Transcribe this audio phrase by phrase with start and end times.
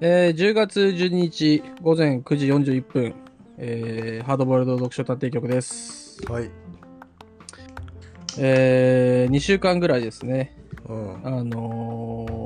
[0.00, 3.14] えー、10月12日午前9時41分、
[3.56, 6.20] えー、ハードボールド読書探偵局です。
[6.30, 6.50] はい。
[8.38, 10.56] えー、2週間ぐらいですね、
[10.88, 11.26] うん。
[11.26, 12.38] あのー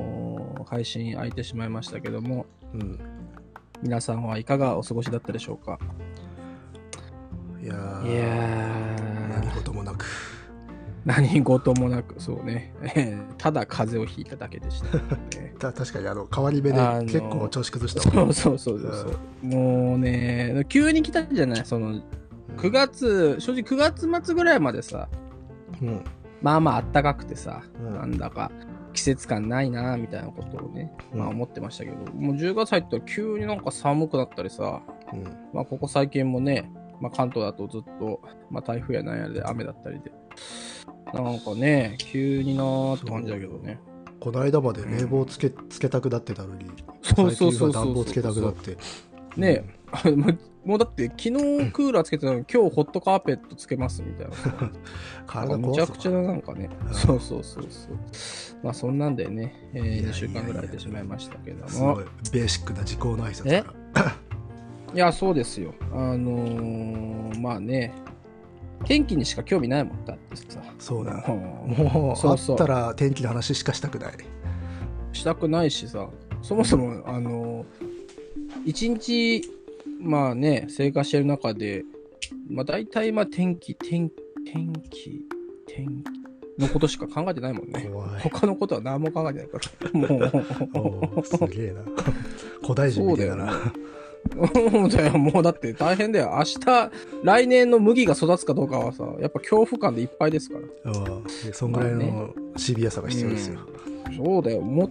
[0.65, 2.99] 配信空いてしまいましたけども、うん。
[3.83, 5.79] 皆さんはいかがお過ごしだったでしょうか？
[7.63, 8.62] いやいーや何ー。
[11.05, 14.99] 何事もなく、そうね、え ーただ風邪をひいただけでした、
[15.41, 15.55] ね。
[15.59, 18.33] た確かにあの変わり目で結構調子崩したわ。
[18.33, 19.47] そうそうそうそうそう。
[19.47, 22.01] もうね、急に来たじゃない、その、
[22.57, 25.09] 9月、正直9月末ぐらいまでさ、
[25.81, 26.05] うん。
[26.41, 28.51] まあまあ暖かくてさ、うんなんだか
[28.93, 34.83] 季節感ないなみたいなことをね、まあうん思ってましたけど、もう10月入ったら急になんか寒くなったりさ、
[35.13, 35.25] うん。
[35.53, 40.13] まあここ最近もね、まあ関東だとずっと、まあ台風やなんやで雨だったりで、
[41.13, 43.79] なんかね、急になーって感じだけどね。
[44.21, 46.67] この間まで冷房つけ,、つけたくなってたのに、
[47.03, 48.77] そうそうそう暖房つけたくなって。
[49.37, 49.65] ね
[50.05, 51.31] え、もうもうだって昨日
[51.73, 54.49] クーラーつけてたのに今日ホットカーペットつけますみたいなさ。
[54.49, 54.73] な ん
[55.27, 57.97] 体かむちゃくちゃななんかね、うんそうそうそうそう。
[58.63, 62.05] まあそんなんでね、えー、いやいやいや2週間ぐらい空いてしまいましたけどもすごい。
[62.33, 64.15] ベーシックな時効の挨拶から。
[64.95, 65.75] いや、そうですよ。
[65.93, 67.93] あのー、まあね、
[68.85, 70.61] 天気にしか興味ないもんだってさ。
[70.79, 71.25] そうだ。
[71.29, 74.13] ももうそうそうあったら天気の話しかしたくない。
[75.13, 76.09] うしたくないしさ、
[76.43, 77.67] そもそも、あのー、
[78.65, 79.43] 一日、
[80.01, 81.85] まあね、生活してる中で、
[82.49, 84.11] まあ大体、まあ天気、天
[84.45, 85.23] 天気、
[85.67, 87.89] 天気のことしか考えてないもんね。
[87.91, 88.21] 怖い。
[88.23, 89.91] 他のことは何も考えてないから。
[90.79, 91.25] もう。
[91.25, 91.83] すげえな。
[92.63, 93.73] 古代人みたいだな。
[94.31, 96.35] そうだよ、もうだって大変だよ。
[96.37, 96.91] 明日、
[97.23, 100.93] 来年の麦が育つかどうかはさ、やっぱ恐怖感でいっぱいですから。
[100.93, 103.61] うんでそんぐらいのシビアさが必要ですよ。
[104.17, 104.89] そうだよ、もう、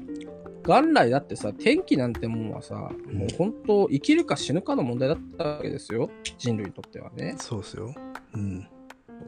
[0.68, 6.10] 元来だってさ、天気なんてもんはさ、うんもう本当、生きるか死ぬかの問題だったわけですよ。
[6.38, 7.36] 人類にとってはね。
[7.40, 7.96] そうですよ。
[8.34, 8.68] うん。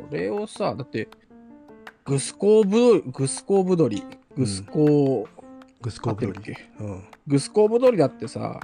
[0.09, 1.07] それをさ、だって、
[2.05, 4.03] グスコーブドリ、グスコーブドリ、
[4.35, 5.25] グスコー、
[5.81, 6.39] グスコーブドリ。
[6.41, 6.57] け？
[6.79, 7.03] うん。
[7.27, 8.59] グスコーブドリだってさ、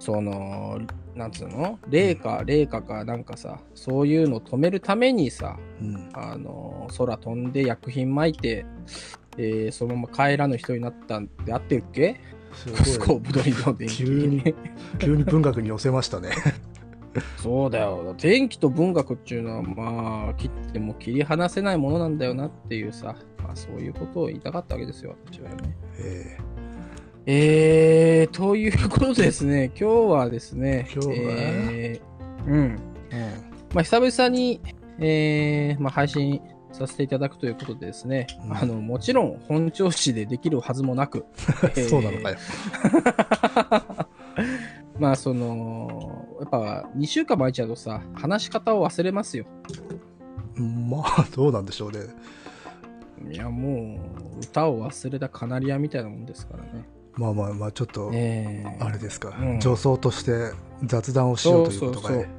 [0.00, 0.80] その、
[1.14, 1.78] なんつうの？
[1.88, 6.08] 霊か、霊かかなんかさ、そういうのを止めるためにさ、うん。
[6.14, 8.64] あの、空飛んで薬品撒いて、
[9.38, 12.18] えーそのまま帰らぬ人になったんであってるっけ？
[12.66, 13.08] グスすごい。
[13.08, 14.54] コーブドリの電急に気。
[14.98, 16.30] 急に文学に寄せましたね。
[17.38, 18.14] そうだよ。
[18.18, 25.56] 電気と文学っていうのは、まあ、切っても切り離せないものなんだよなっていうさ、まあそういうことを言いたかったわけですよ、私はね。
[25.98, 26.49] ええー、
[28.32, 31.14] ということでですね、 今日はですね、今日は？
[31.16, 32.78] えーうん。
[33.74, 34.60] まあ、久々に、
[34.98, 36.40] えーまあ、配信
[36.72, 41.24] させていただくということでですね、うんあの、もちろん本調子でできるはずもなく、
[41.76, 42.36] えそうなのかよ。
[44.98, 49.44] まあ、その、やっぱ2週間前ちゃうとさ、話し方を忘れますよ。
[50.56, 51.98] まあ、どうなんでしょうね。
[53.30, 53.98] いや、も
[54.36, 56.84] う、歌を忘れたカナリアみたいなもんですからね。
[57.20, 59.60] まあまあまあ、ちょっと、えーあれですかうん。
[59.60, 60.52] 女装として
[60.84, 62.30] 雑談をしようということがね。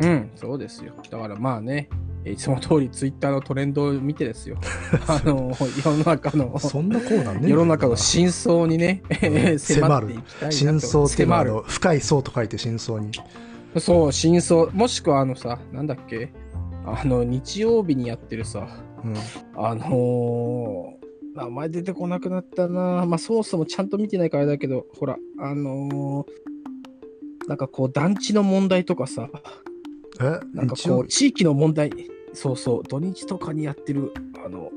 [0.00, 0.92] うん、そうですよ。
[1.10, 1.88] だからまあね、
[2.26, 4.58] いつも通りツイッターのトレンドを見てですよ。
[5.08, 7.48] あの、世の中の、そんなコーナーね。
[7.48, 10.52] 世の中の真相にね、うん 迫っていきたいなと。
[10.52, 11.24] 真相って
[11.72, 13.10] 深い層と書いて真相に。
[13.74, 13.80] る。
[13.80, 14.66] そう、真相。
[14.72, 16.30] もしくはあのさ、なんだっけ？
[16.84, 18.66] あの、日曜日にやってるさ、
[19.02, 19.14] うん。
[19.56, 20.91] あのー
[21.34, 23.06] 名前出てこなくなったな。
[23.06, 26.32] まあ、そもそもちゃんと見てないからだけど、ほら、あのー
[27.48, 29.28] なんかこう、団地の問題とかさ、
[30.20, 30.38] え？
[30.54, 31.90] なんかこう、地域の問題、
[32.32, 34.12] そうそう、土日とかにやってる、
[34.44, 34.70] あの、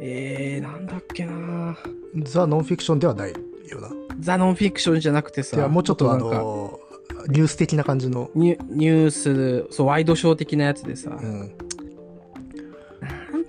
[0.00, 1.76] えー、なんだっけな。
[2.22, 3.38] ザ・ノンフィクションではないよ
[3.78, 3.90] うな。
[4.18, 6.80] ザ・ノンフィクションじゃなくてさ、いや、もうちょっとあの、
[7.28, 8.30] ニュース的な感じの。
[8.34, 11.52] ニュニュース、そう、ワイドショー的なやつでさ、うん。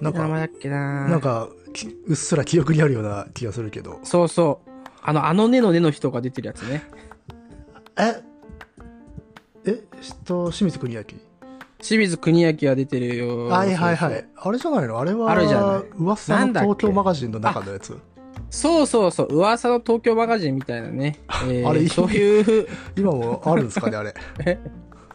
[0.01, 1.07] なんて名前だっけな。
[1.07, 3.99] なんか、きうっすら記憶にあるような気がするけど。
[4.03, 4.69] そうそう、
[5.01, 6.83] あの、あのねのねの人が出てるやつね。
[7.99, 8.21] え？
[9.65, 9.83] え？
[10.25, 11.03] と、清水国明？
[11.79, 13.45] 清水国明が出てるよ。
[13.47, 14.25] はいはいはい。
[14.35, 14.99] あれじゃないの？
[14.99, 17.97] あれは、あるじゃない噂の東京マガジンの中のやつ。
[18.49, 21.19] そうそうそう、噂の東京マガジンみたいなね。
[21.45, 24.13] えーあれそういう、 今もあるんですかね、あれ。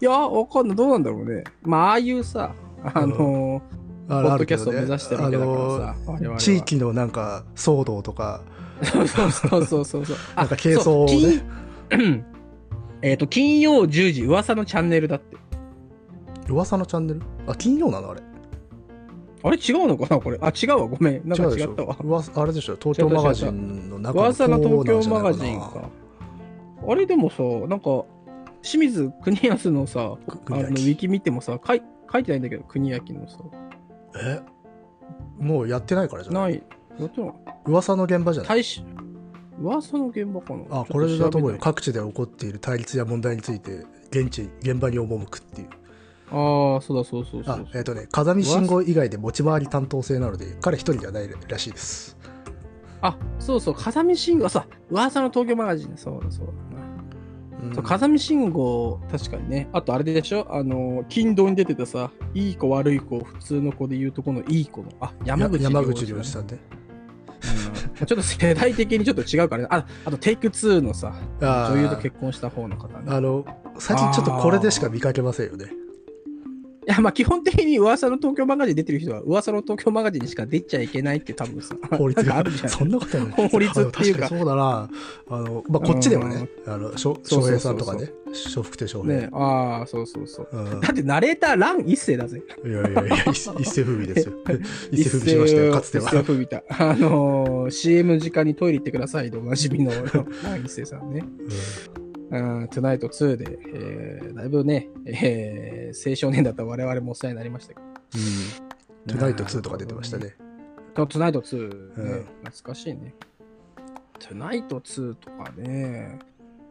[0.00, 0.76] いや、わかんない。
[0.76, 1.44] どうなんだろうね。
[1.62, 2.52] まあ、ああいうさ、
[2.84, 6.38] あのーあポッドキャストを目指してるわけだからさ。
[6.38, 8.42] 地域のなんか騒動とか、
[8.82, 10.16] そうそうそうそうそう。
[10.36, 11.40] なんか軽装をねそう
[11.90, 12.24] 金
[13.02, 15.36] えっと、金曜10時、噂のチャンネルだって。
[16.48, 17.20] 噂のチャンネル？
[17.46, 18.22] あ、金曜なのあれ？
[19.44, 20.38] あれ違うのかなこれ？
[20.40, 20.86] あ、違うわ。
[20.86, 21.28] ごめん。
[21.28, 21.96] なんか違ったわ。
[22.00, 25.90] 噂あれでしょ東京マガジンの中の噂の東京マガジンか。
[26.88, 28.04] あれでもさ、なんか、
[28.62, 31.82] 清水国安のさ、あの、ウィキ見てもさ、書い
[32.12, 33.38] 書いてないんだけど、国明のさ。
[34.16, 34.40] え？
[35.38, 36.52] もうやってないからじゃない？
[36.52, 36.62] ない。
[37.00, 37.32] やってない。
[37.66, 38.48] 噂の現場じゃない？
[38.48, 38.84] 大使、
[39.60, 40.80] 噂の現場かな？
[40.80, 41.58] あこれだと思うよ。
[41.58, 45.68] か各地で起こっている対立や問題について現地現場に赴くっていう。
[46.30, 47.66] ああ、そうだ、そうそうそあう。
[47.74, 52.16] えっ、とね風見信号以外で持ち回り担当制なので彼一人じゃないらしいです。
[53.02, 56.52] あ、そうそう、風見信号、さ、噂の東京マガジン、そうだ、そうだ。
[56.52, 56.91] な。
[57.62, 57.72] うん。
[57.82, 59.68] 風見信号、確かにね。
[59.72, 60.46] あとあれでしょ？
[60.50, 66.58] あの、金堂に出てたさ、いい子悪い子、普通の子で言うとこのいい子の、あ、山口や山口さんね。
[68.00, 68.06] うん。
[68.06, 69.68] ちょっと世代的にちょっと違うからね。
[69.70, 73.04] あ、あとテイク2のさ、女優と結婚した方の方ね。
[73.06, 73.44] あの
[73.78, 75.66] 最近ちょっとこれでしか見かけませんよね
[76.86, 82.36] いや、まあ基本的に噂の東京マガジン出てる人は、噂の東京マガジンにしか出ちゃいけないって多分さ、法律が。
[82.36, 82.68] あるじゃん。
[82.68, 83.48] そんなことない。
[83.48, 84.28] 法律っていうか。
[84.28, 84.90] そうだな
[85.28, 90.48] あの、まあ、こっちではねあの翔平さんとかね笑福亭翔平、ねああ、そうそうそう。
[90.52, 90.80] うん。
[90.80, 92.42] だってナレーター、ラン一世だぜ。
[92.64, 94.34] いやいやいや 一一世風靡ですよ。
[94.90, 96.08] 一世風靡しましたよかつては。
[96.08, 96.64] 一世風靡た。
[96.68, 99.92] あのー、CM 時間にトイレ行ってくださいでおなじみの。
[100.42, 101.24] ラン一世さんね。
[101.98, 102.01] うん、
[102.32, 107.86] トゥナイト2で、えー、だいぶね、えー、青少年だった我々もお世話になりましたけど。
[107.86, 108.72] うん
[109.06, 110.36] トゥナイト2とか出てましたね。
[110.94, 113.14] トゥナイト2、ねうん懐かしいね。
[114.18, 116.18] トゥナイト2とかね。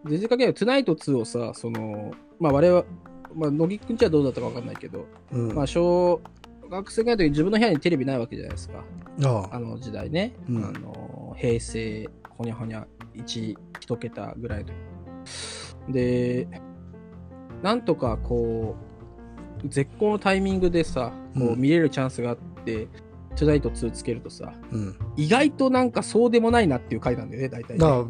[0.06, 0.54] 全然関係ない。
[0.54, 2.86] トゥナイト2をさ、その、まあ我々、
[3.36, 6.22] まあ乃木くんちはどうだったかわかんないけど、うんまあ小
[6.69, 8.84] 学生ぐらいの時自分の部屋にテレビないわけじゃないですか。
[9.25, 10.34] あああの時代ね。
[10.50, 14.90] うんあの、平成、ほにゃほにゃ、1、一桁ぐらいの時。
[15.89, 16.47] で、
[17.62, 18.75] なんとかこ
[19.63, 21.59] う、絶好のタイミングでさ、こううん。
[21.59, 22.88] 見れるチャンスがあって、
[23.35, 27.85] トゥナイト2つけるとさ、うん、意外となんかそうでもないなっていう回なんだよね、大体、ね。
[27.85, 28.06] あの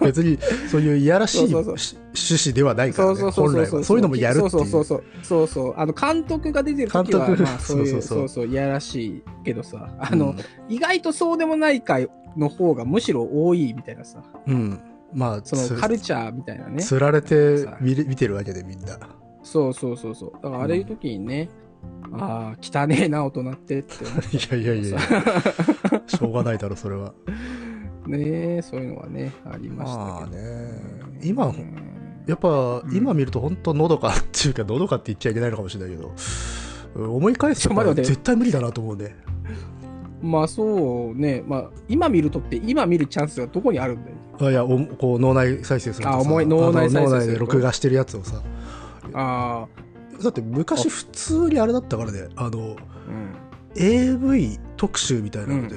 [0.00, 0.38] 別に
[0.70, 3.84] そういういやらしい趣旨ではないからねそうそうそうそう本来は。
[3.84, 4.50] そういうのもやるっていう。
[4.50, 8.18] そうそうそうそうそうあの監督が出てる時はまあそういうそうそうそう。
[8.18, 10.36] そうそういやらしいけどさあの、うん。
[10.68, 14.22] 意外とそうでもない回の方がむしろ多いみたいなさ。
[14.46, 14.80] うん、
[15.12, 16.82] まあそつのカルチャーみたいなね。
[16.82, 18.98] つられて見れ見てるわけでみんな。
[19.42, 20.32] そうそうそうそう。
[20.42, 21.48] だからあれいう時にね、
[22.12, 24.98] ああ汚ねえな大人ってって思 いやいやいやいや。
[26.06, 27.14] しょうがないだろそれは。
[28.06, 30.82] う ねそういうのはねありましたけど、まあね。
[31.22, 31.74] 今うん
[32.26, 32.94] やっぱうん。
[32.94, 36.08] 今見ると本当のどかっていうかのどかって言っちゃいけないのかもしれないけど。
[36.08, 36.14] うん
[36.96, 39.14] 思い返すと絶対無理だなと思うね
[40.22, 41.42] まあそうね。
[41.46, 44.16] まあ今見るとって今見るチャンスがどこにあるんだよ。
[44.40, 48.42] あいやおこう脳内再生するあ思い脳内再生で録画してるやつをさ。
[49.14, 52.28] ああだって昔普通にあれだったからね。
[52.36, 52.76] あのうん。
[53.76, 55.76] AV 特集みたいなので、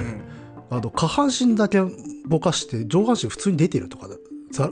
[0.69, 1.79] あの下半身だけ
[2.25, 4.07] ぼかして上半身普通に出てるとか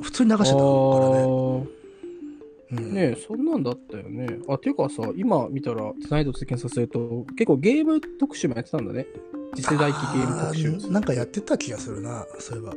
[0.01, 2.77] 普通に流してたからね、あうん。
[2.77, 4.27] ーねえそんなんだったよね。
[4.47, 9.07] あ、ていうかさ、今見たら、トゥナイト検索すると、結構ゲーム特集もやってたんだね。
[9.55, 10.91] 次世代機ゲーム特あ集ー。
[10.91, 12.73] なんかやってた気がするなそういえば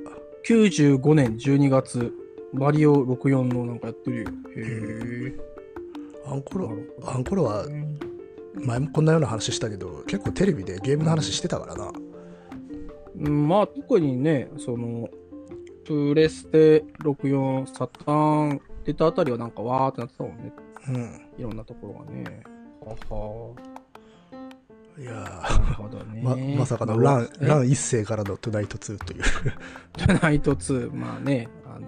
[0.47, 2.13] 95年12月、
[2.53, 4.29] マリオ64のなんかやってるよ。
[4.57, 5.35] へ
[6.27, 6.41] あのえ。
[6.43, 7.67] 頃なるほどあの頃は
[8.55, 11.93] 前もこんなような話したけど結構テレビでゲームの話してたからな、
[13.17, 15.09] うん、まあ、特にね、その、
[15.85, 20.53] プレステ64、サターン出たあたりはなんかわーってなってたもんね。
[20.89, 22.43] うんいろんなところがね。
[22.81, 23.72] はは。
[24.99, 26.21] いやなーるほどね。
[26.23, 27.47] ままさかのまあランえ？
[27.47, 29.23] ラン一世からのトゥナイト2という
[29.97, 31.87] トゥナイト2、まあね、あの、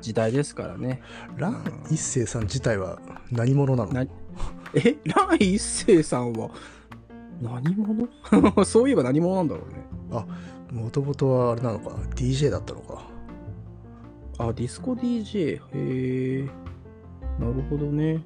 [0.00, 1.02] 時代ですからね。
[1.36, 2.98] ラン一世さん自体は
[3.30, 3.92] 何者なの？
[3.92, 4.06] な
[4.74, 6.50] え、ラン一世さんは
[7.42, 8.08] 何者？
[8.64, 10.82] そういえば何者なんだろうね。
[10.82, 13.02] もともとはあれなのか？DJ だったのか？
[14.38, 15.56] あ、ディスコ DJ。
[15.56, 16.48] へえ。
[17.38, 18.22] なるほどね。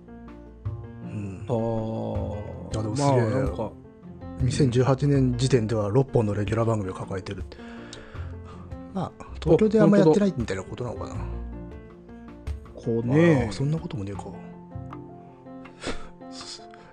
[1.02, 2.78] うんあー。
[2.78, 3.70] あでもまあ、すげえなんか、
[4.40, 7.44] 2018年時点では6本のレギュラー番組を抱えてる。
[8.92, 11.16] まあ東京であんまやってないみたいなことなのかな。
[12.74, 13.46] こうまね。
[13.50, 14.24] あ、そんなこともねえか。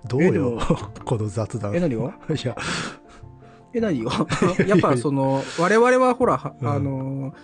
[0.08, 0.60] どうよも。
[1.04, 1.76] この雑談。
[1.76, 2.14] え、何が？
[2.34, 2.56] いや。
[3.72, 4.10] え、何が？
[4.66, 6.68] やっぱその、我々はほら、はうん。
[6.68, 7.34] あのー、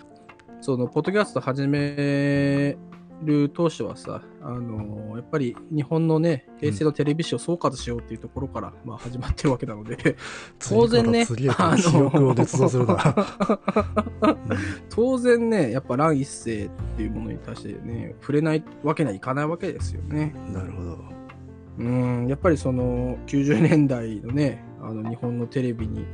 [0.61, 2.76] その、ポッドキャスト始め
[3.22, 10.16] る当初はさ、あのー、やっぱり日本のね、平成のテレビ史を総括しようっていうところから、まあ始まってるわけなので、
[10.58, 12.34] 当然ねあの
[14.88, 20.34] 当然ね、やっぱ乱一世っていうものに対してね、触れないわけにはいかないわけですよね。
[20.48, 20.98] うんなるほど。
[21.78, 21.84] うう
[22.24, 26.04] ん、やっぱりその90年代のね、あの日本のテレビに、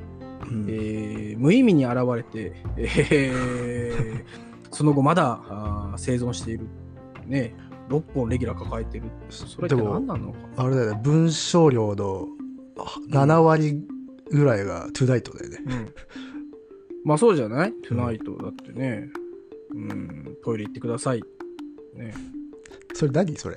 [0.48, 0.66] うん。
[0.68, 4.24] えー無意味に現れて、えー
[4.76, 5.40] その後まだ
[5.96, 6.66] 生存している、
[7.26, 7.54] ね、
[7.88, 9.04] 6本レギュラー抱えてる。
[9.28, 10.38] それってでも何なのか。
[10.56, 12.28] あれだよね、文章量の
[13.10, 13.82] 7割
[14.30, 15.58] ぐらいがトゥナイトだよね。
[15.66, 15.94] うん。
[17.04, 17.72] まあそうじゃない？
[17.72, 19.08] トゥナイトだってね、
[19.74, 21.22] うん、トイレ行ってください。
[21.94, 22.14] ね、
[22.94, 23.36] それ何？
[23.36, 23.56] それ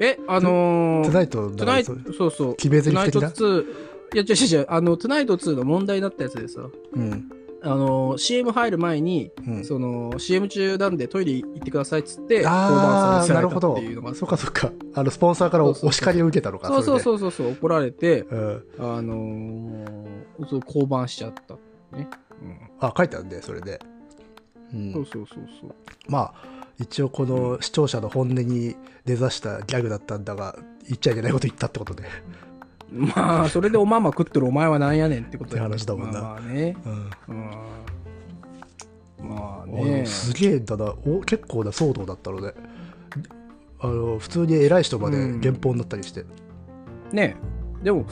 [0.00, 2.54] え、あのー、トゥナイトトゥナイそト、そうそう。
[2.56, 6.60] 決めトゥナイト台詞的な2、いや、違う違う違う、あの、トゥナイト2の問題になったやつでさ、
[6.92, 7.28] うん。
[7.62, 9.64] あの、CM 入る前に、うん。
[9.64, 14.14] その、CM 中なんでトイレ行ってくださいっつって、ああ、降板さなるほどせられたっていうのが。。
[14.14, 14.70] そっかそっか。
[14.94, 16.68] あの、スポンサーからそうそうそうお叱りを受けたのか。
[16.68, 17.00] そうそうう。
[17.00, 18.64] そうそうそう、怒られて、うん。
[18.78, 21.54] あのーそう降板しちゃった。
[21.96, 22.08] ね。
[22.42, 22.58] うん。
[22.78, 23.80] あ、書いてあるね、それで。
[24.72, 25.74] うんそうそうそうそう。
[26.08, 26.34] まあ、
[26.78, 32.04] 一応この視聴者の本音に根ざしたギャグだったんだが、言っちゃいけないこと言ったってことで。
[32.90, 36.76] まあ、それでおまんま食ってるお前はなんやねんってことって話だもんなまあまあね。
[36.86, 37.10] うん。
[37.28, 39.28] うん。
[39.28, 40.06] まああねの。
[40.06, 42.54] すげえんだなお結構な騒動だったので
[43.80, 46.24] あの普通に偉い人までうん原稿になったりして、
[47.12, 47.36] ね
[47.82, 48.06] でも、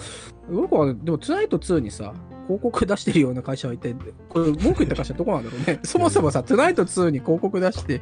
[0.50, 2.14] 僕は、でも、トゥナイト2にさ、
[2.46, 3.94] 広告出してるような会社はいて、
[4.28, 5.80] これ、文句言った会社どこなんだろうね。
[5.84, 8.00] そもそもさ、トゥナイト2に広告出して、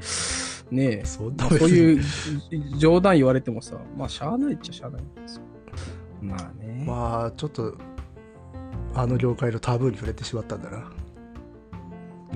[0.71, 2.03] ねえ、そそういう
[2.77, 5.43] 冗談言われてもさ、まあ、しゃあないっちゃしゃあないんですよ。
[6.25, 6.85] まあね。
[6.87, 7.77] まあちょっと
[8.95, 10.91] あの業界のタブーに触れてしまったんだな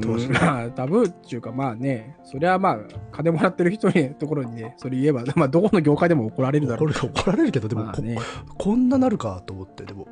[0.00, 2.78] 当時うんまあ、タブーっていうか、まあね、そりゃまあ、
[3.11, 8.16] 金もらってる人にところにね、それ言えば、まあ、どこの業界でも怒られるだろう怒る怒られるけどでも、まあね、
[8.49, 10.07] ここんななるかと思ってでも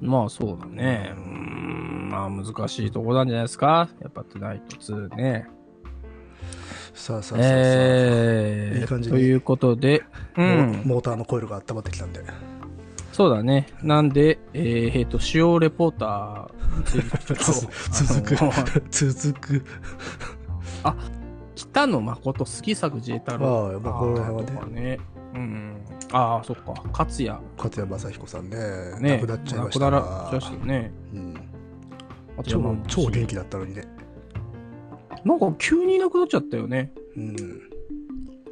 [0.00, 1.12] まあそうだね。
[1.16, 3.88] うーん、まあ難しいとこなんじゃないですか。
[4.00, 5.48] やっぱトゥナイト2ね。
[6.96, 10.02] さあさあさあさあ、えー、いい感じにということで、
[10.36, 12.24] うモん、モーターのコイルが温まってきたんで
[13.12, 13.66] そうだね。
[13.82, 16.56] なんで、えー、えーと、主要レポーター
[17.90, 18.36] 続く
[18.90, 19.64] 続く
[21.54, 23.72] 北野誠、杉作 J 太郎。
[23.72, 24.98] ああまあこの辺はね。
[25.34, 25.76] うん。
[26.12, 26.74] ああ、そっか。
[26.92, 27.38] 勝也。
[27.56, 28.56] 勝谷正彦さんね
[29.00, 29.16] ね。
[29.16, 30.92] 亡くなっちゃいました亡くなっちゃいましたよね。
[31.14, 31.34] うん
[32.38, 33.82] あ超元気だったのにね
[35.26, 36.92] なんか急にいなくなっちゃったよね。
[37.16, 37.36] うん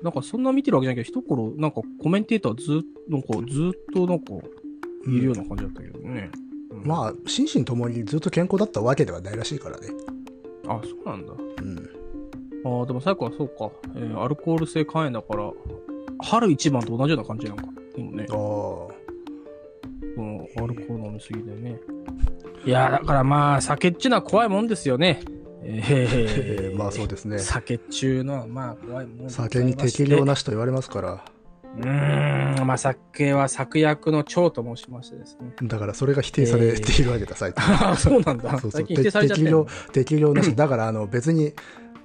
[0.03, 4.35] なんかそんな見てるわけじゃないけど、一頃、なんかコメンテーターずっなんかずっとなんか
[5.07, 6.31] いるような感じだったけどね。
[6.71, 9.89] うんまあ心身ともにずっと健康だったわけではないらしいからね
[10.67, 11.33] あ、そうなんだ。
[11.33, 11.91] うん
[12.67, 13.71] ああ、でも最後はそうか。
[13.95, 15.53] えーアルコール性肝炎だから、
[16.19, 17.67] 春一番と同じような感じなんか。
[17.97, 18.35] でもねあ、あ
[20.15, 21.79] そのアルコール飲みすぎでね。
[22.67, 25.21] いやー、だからまあ、酒っちゅうのは怖いもんですよね。
[25.67, 27.39] えー、まあそうですね。
[27.39, 31.25] 酒っちゅうのはまあ怖いもん酒に適量なしと言われますから。
[31.77, 35.55] うーん、まあ酒は策略の長と申しましてですね。
[35.63, 37.63] だからそれが否定されているわけだ、最近。
[37.65, 38.59] ああ、そうなんだ。
[38.61, 38.85] そうそう。
[38.85, 40.55] 適量適量なし。
[40.55, 41.55] だからあの別に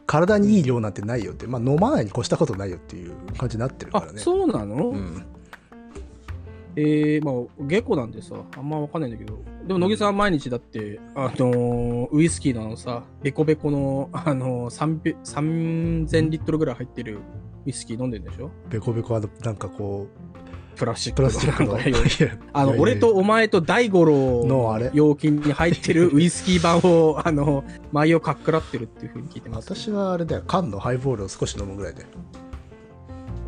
[0.10, 4.20] 体にいい量なんてないよって、まあ、飲まないに越したことないよっていう感じになってるかあら、ね。
[4.20, 5.24] そうなの、うん、
[6.82, 17.18] えー、まあ、下戸なんでさ、あんまわかんないんだけど、でも、乃木さんは毎日だって、あのーウイスキーのさ、ベコベコの、あのー、3 3000リットルぐらい入ってる
[17.66, 18.50] ウイスキー飲んでんでしょ？
[18.70, 20.08] ベコベコはなんかこ
[20.78, 21.74] プラスチッうプクラスチックの。
[21.74, 22.38] なんかよいや。
[22.54, 24.90] あの、俺とお前と大五郎のあれ？
[24.94, 29.76] 容器に入ってるウイスキー版を、 あの、舞をかっくらってるっていうふうに聞いてます。
[29.76, 30.44] 私はあれだよ。
[30.48, 32.06] 缶のハイボールを少し飲むぐらいで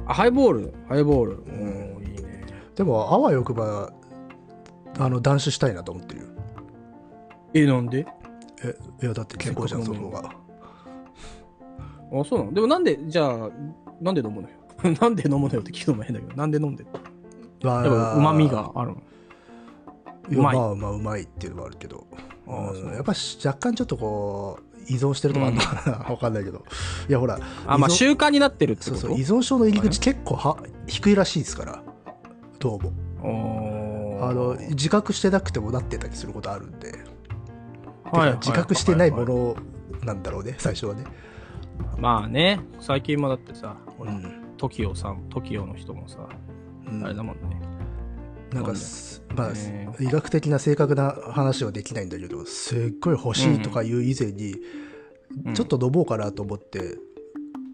[0.08, 1.32] あ、ハイボール、ハイボール。
[1.48, 2.01] うん。
[2.82, 3.94] でもあわよくば
[4.98, 6.28] あの断酒したいなと思ってるよ。
[7.54, 8.08] え、なんで？
[8.64, 10.34] えいやだって健康じゃんその方が。
[12.12, 12.54] あ、そうなの？
[12.54, 13.50] でもなんで、じゃあ、
[14.02, 14.56] なんで飲むのよ？
[15.00, 17.02] なんで飲むのよって聞くのも変だけど、なんで飲んでやっ
[17.62, 18.96] ぱ旨味がある
[20.32, 20.58] うまい。
[20.58, 22.08] まあまあうまいっていうのもあるけど。
[22.48, 26.66] あやっぱし若干ちょっとこう依存してるとこあるのかな、わかんないけど。
[27.08, 29.02] いやほらあ、まあ習慣になってるってこと？
[29.02, 30.58] そうそう依存症の入り口結構は
[30.88, 31.84] 低いらしいですから
[32.62, 34.20] どうも。
[34.22, 36.94] ああの自覚してなくてもなってたりすることあるんで、
[38.04, 39.56] はい自覚してないもはの
[40.04, 41.04] なんだろうね最初はね、
[41.98, 44.54] まあね、最近もだってさ、うん。
[44.58, 46.20] TOKIO さん、TOKIO の人もさ、
[46.86, 47.04] うん。
[47.04, 47.60] あれだもんね。
[48.54, 48.74] なんか
[49.36, 54.56] まあ、ね医学的な正確な話はできないんだけどすっごい欲しいとかいう以前に、
[55.46, 55.54] うん。
[55.56, 57.00] ちょっと飲もうかなと思って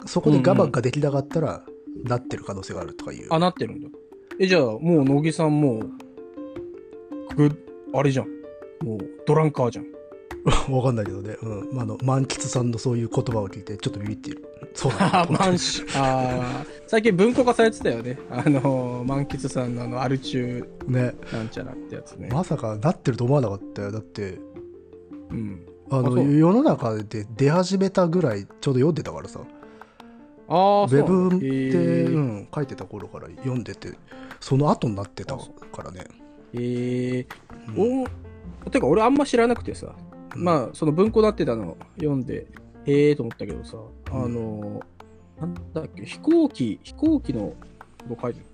[0.06, 1.64] そこで我慢ができなかったら、
[2.06, 3.28] なってる可能性があるとかいう。
[3.34, 3.90] あ、なってるんだ。
[4.40, 5.90] え、じゃあ、もう乃木さんもう、
[7.36, 7.52] ぐ、
[7.94, 8.28] あれじゃん。
[8.86, 9.86] もう、ドランカーじゃん。
[10.74, 11.36] わかんないけどね。
[11.42, 11.74] うん。
[11.74, 14.46] まあ、あの、満喫さんのそういう言葉を聞いて、ちょっとビビっている。
[14.74, 15.84] そうなんだあ、 満州。
[15.96, 18.18] あー最近文庫化されてたよね。
[18.30, 21.16] あの、満喫さんのあの、アル中ね。
[21.34, 22.30] なんちゃらってやつね。
[22.32, 23.92] まさかなってると思わなかったよ。
[23.92, 24.40] だって、
[25.32, 25.66] うん。
[25.90, 29.42] あの、あ世の中で出始めたぐらいちょうど読んでたからさ。
[30.48, 33.98] ああ、ウェブって、うん、書いてた頃から読んでて、
[34.40, 36.06] その後になってたからね。
[36.54, 37.28] へえ
[37.76, 38.06] うん。
[38.66, 39.96] おてか俺あんま知らなくてさ、
[40.36, 40.44] うん。
[40.44, 42.48] まあその文庫なってたの読んで
[42.86, 44.24] へえと思ったけどさ、うん。
[44.24, 44.82] あの
[45.40, 47.54] なんだっけ飛行機飛行機の
[48.08, 48.46] こと書いてる。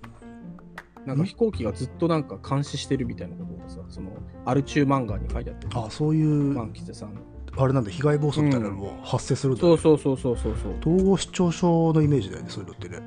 [1.06, 4.10] なんか飛行機がずっとなんか監視してるみたいなことがさその
[4.46, 7.14] アルチュー漫画に書いてあってあ、そういう、満喫さん
[7.56, 10.54] あれなんだ、被害暴走みたいなのも発生するんだ、そうそうそうそうそう。
[10.62, 12.98] そう、統合失調症のイメージだよね、そういうのってね。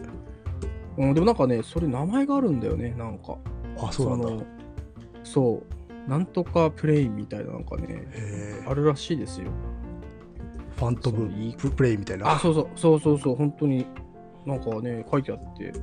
[0.98, 3.38] うん、でもなんかねそれ名前があるんだよねなんか。
[3.80, 4.30] あ、そうなんだ。
[4.32, 4.44] の
[5.24, 5.64] そ
[6.08, 6.10] う。
[6.10, 8.08] なんとかプレイみたいななんかね
[8.66, 9.50] あるらしいですよ。
[10.78, 12.32] ファントムププレイみたいな？
[12.32, 13.86] あ、そうそう、そうそうそう、本当に、
[14.46, 15.74] なんかね、書いてあって、へ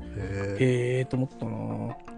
[0.60, 2.13] えーと思ったな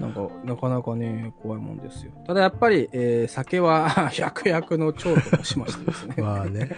[0.00, 2.12] なんか、なかなかね、怖いもんですよ。
[2.26, 6.14] ただやっぱり、えー酒は 百薬の長としましてですね。
[6.18, 6.70] まあね。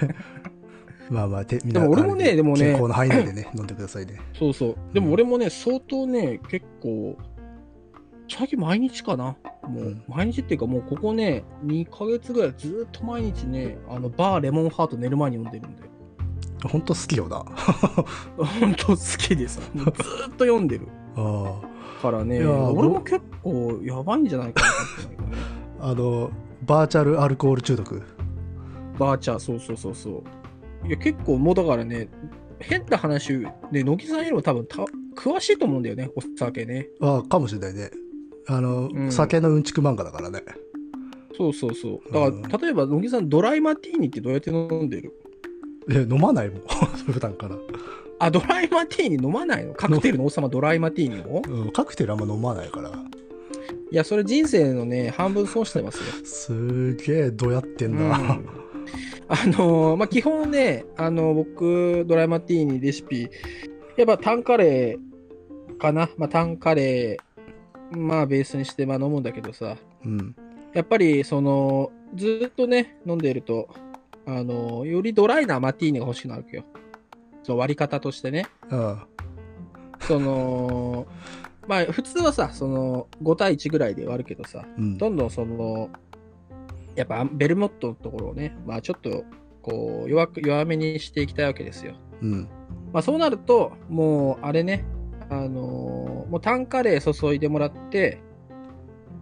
[1.10, 4.20] まあまあ、てみんでも俺もねでもね健康の範囲内でね、飲んでくださいね。
[4.38, 4.76] そうそう。
[4.94, 7.16] でも俺もね、相当ね、結構、
[8.28, 9.36] 最近毎日かな。
[9.68, 15.82] もう、うん毎日っていうか、もうここね、2ヶ月ぐらいずーっと毎日ね、あの、バーレモンハート寝る前に飲んでるんで。
[16.68, 17.44] 本当好きよな。
[18.36, 19.94] 本当好きでさ、もうずーっ
[20.36, 20.86] と読んでる。
[21.16, 21.60] あ
[22.00, 24.62] からね、いやー俺も結構やばいんじゃないか
[25.80, 25.86] な。
[25.86, 25.90] あ。
[25.90, 26.30] あの、
[26.66, 28.02] バーチャルアルコール中毒。
[28.98, 30.22] バーチャー、そうそうそうそ
[30.84, 30.88] う。
[30.88, 32.08] いや、結構もうだからね、
[32.58, 34.84] 変な話、ね、乃木さんよりも多分た
[35.16, 36.88] 詳しいと思うんだよね、お酒ね。
[37.00, 37.90] あかもしれないね。
[38.46, 40.42] あの、うん酒のうんちく漫画だからね。
[41.36, 42.12] そうそうそう。
[42.12, 45.12] だから、例えば乃木さん、ドライマティーニってどうやって飲んでる？
[45.90, 46.60] え、飲まないもん。
[47.10, 47.56] 普段から。
[48.20, 49.74] あ、ドライマティーニ飲まないの？
[49.74, 52.90] カクテルの王様ドライマティーニをうん、カクテルあんま飲まないから。
[52.90, 52.94] い
[53.90, 56.04] や、それ人生のね、半分損してますよ。
[56.24, 58.04] すげえ、どうやってんだ。
[58.04, 58.48] うん
[59.32, 63.28] あのーまあ、基本ね、あの僕、ドライマティーニレシピ、
[63.96, 66.10] やっぱタンカレーかな？
[66.16, 70.34] まあ、タンカレー、まあ、ベースにして、まあ、飲むんだけどさ、うん。
[70.74, 73.68] やっぱり、その、ずっとね、飲んでいると、
[74.26, 76.64] あのよりドライなマティーニが欲しくなるわけよ。
[77.42, 78.46] その割り方としてね。
[78.70, 79.06] あ
[80.00, 81.06] その、
[81.68, 84.98] まあ、普通はさ、その、5対1ぐらいで割るけどさ、うん。
[84.98, 85.90] どんどんその、
[86.96, 89.24] やっぱベルモットのところをね、まあちょっと、
[89.62, 91.94] こう、弱く、弱めにしていきたいわけですよ。
[92.22, 92.48] うん。
[92.92, 94.84] まあそうなると、もう、あれね、
[95.28, 98.20] あのーもうタンカレー注いでもらって、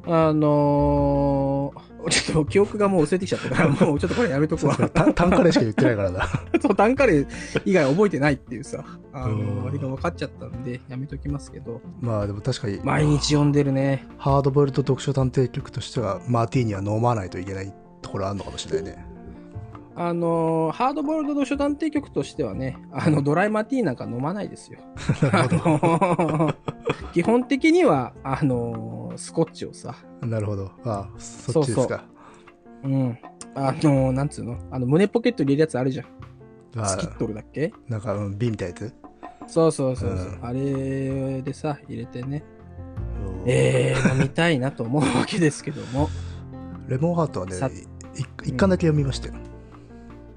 [0.06, 4.76] あのーちょっと記憶がもう薄れてきちゃったから、もうちょっとこれやめとくわ。
[4.76, 6.26] 単単価でしか言ってないからな。
[6.62, 7.26] そう、タンカレー
[7.64, 14.06] 以外覚えてないっていうさ、あうんのーあれが分かっちゃったんで、やめときますけど、まあでも確かに、毎日読んでるね。
[14.16, 19.04] ハードボイルド読書探偵局としては、マーティーニは飲まないといけないところあるのかもしれないね。
[20.00, 24.78] あのーハードボイルド読書探偵局としてはね、あの、ドライマティーなんか飲まないですよ。
[25.32, 26.54] あのー
[27.12, 30.70] 基本的には、あのースコッチをさ、なるほど。
[30.84, 32.04] ああ、そっちですか。
[32.84, 33.18] うん。
[33.54, 34.58] あのーなんつうの？
[34.70, 36.06] あの、胸ポケットに入れるやつあるじゃん。
[36.80, 37.72] あスキットルだっけ？
[37.74, 38.94] あなんか、うん、瓶みたいなやつ？
[39.48, 42.44] そうそうそうそう、うんあれでさ、入れてね、
[43.26, 46.08] うんえー、飲みたいなと思うわけですけども。
[46.86, 47.54] レモンハートはね
[48.44, 49.34] 一巻だけ読みましたよ。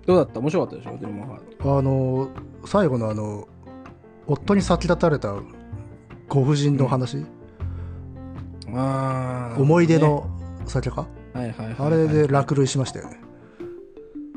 [0.06, 0.40] どうだった？
[0.40, 0.98] 面白かったでしょ？
[1.00, 1.78] デルモンハート。
[1.78, 2.30] あの、
[2.66, 3.48] 最後のあの、
[4.28, 5.34] 夫に先立たれた
[6.28, 7.26] ご婦人の話、
[8.74, 10.30] あー思い出、の
[10.66, 13.20] 酒か、ねはいはいはいはいあれで落類しましたよね。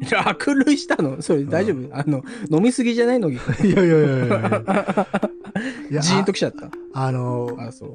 [0.11, 1.23] 落類したの？
[1.23, 3.31] それ大丈夫、あの、飲みすぎじゃないの？
[3.31, 3.37] に。
[3.65, 4.29] いやいやいやい
[5.95, 6.67] や ジーンときちゃった？
[6.67, 7.95] ああの、あ、そう。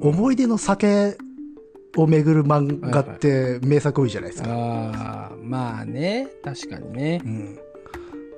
[0.00, 1.16] 思い出の酒
[1.96, 4.48] を巡る漫画って名作多いじゃないですか。
[4.50, 7.28] ああ、まあね、確かにねう。
[7.28, 7.58] ん。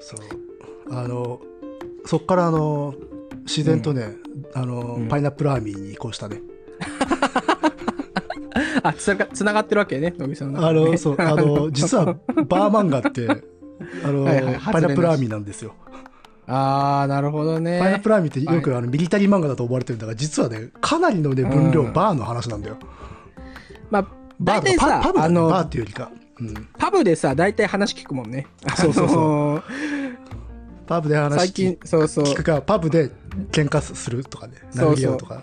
[0.01, 0.95] そう。
[0.95, 1.41] あの、
[2.07, 2.95] そっからあの、
[3.47, 4.17] 自然とね、
[4.55, 6.41] あの、うんパイナップルアーミーに移行したね。
[8.83, 13.29] あ、つながつながってるわけね、野木さんあの、そう、あの、 実はバー漫画って、
[14.05, 15.75] あの、はいはいパイナップルアーミーなんですよ。
[16.47, 17.79] ああ、なるほどね。
[17.81, 22.77] パイナップルアーミーってよくあのミリタリー漫画だと思われてるんだが、実はね、かなりのね、分量、うんバーの話なんだよ。
[23.93, 24.07] まあ、
[24.41, 26.11] 大体さパパブだね、あのバーっていうよりか。
[26.41, 26.69] うん。
[26.79, 28.47] パブでさ、大体話聞くもんね。
[28.75, 29.63] そうそうそうあのー
[30.87, 32.25] パブで話最近、そうそう。
[32.25, 33.11] 聞くか、パブで
[33.53, 35.43] 喧嘩するとかね、そうそうとか。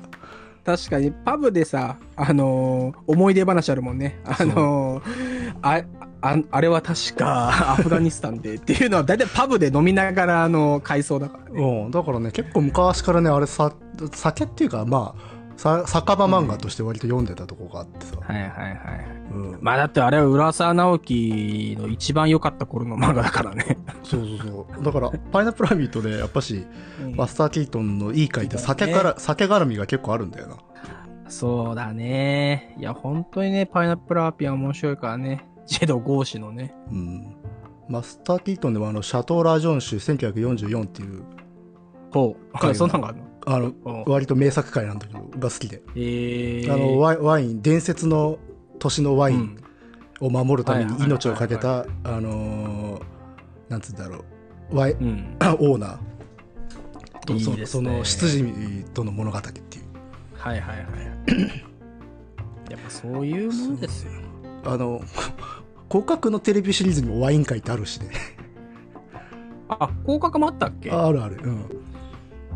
[0.66, 4.20] 確かに、パブでさ、あのー思い出話あるもんね。
[4.26, 5.84] あのーあ、
[6.22, 11.84] ああれは確かアフガニスタンでっていうのは大体パブで飲みながらの回想だからね。
[11.86, 13.72] うん、だからね、結構昔からね、あれさ、
[14.12, 18.16] 酒っていうか、まあ、さ酒場漫画として割と読んでたとこがあってさ。
[18.22, 19.08] はいはいはい。
[19.34, 19.60] うん。
[19.60, 23.78] まあだってあれは浦沢直樹の一番良かった頃の漫画だからね。
[24.04, 24.84] そうそうそう。
[24.86, 26.66] だから、パイナップルラビットで、やっぱし、
[27.14, 30.56] マスター・キートンのいい回って酒から、酒絡みが結構あるんだよな。
[31.28, 32.78] そうだね。
[32.80, 35.46] いや、本当にね、パイナップルアーピア面白いからね。
[35.68, 36.74] ジェド・ゴーシのね。
[36.90, 37.36] うん。
[37.90, 41.24] マスター・キートンでもあの、シャトー・ラージョン州1944っていう、
[42.12, 42.56] ほう。
[42.74, 43.29] そんなんがあるの？
[43.46, 45.82] あの、うん割と名作回なんだけど、が好きで。
[45.96, 46.74] えー。
[46.74, 48.38] あのワイ、ワイン、伝説の
[48.80, 53.02] 年のワインうんを守るために命を懸けた、あのー
[53.70, 54.26] なんつうんだろ
[54.72, 55.38] う、ワイ、うん。
[55.60, 55.98] オーナー
[57.26, 59.86] とそいいねその執事との物語っていう。
[60.36, 60.86] はいはいはい。
[62.72, 64.12] やっぱそういうものですよ。
[64.66, 65.02] あの、
[65.90, 68.10] 広角のテレビシリーズにもワイン会ってあるしね。
[69.70, 70.92] あ、広角もあったっけ？
[70.92, 71.40] あるある。
[71.44, 71.66] うん。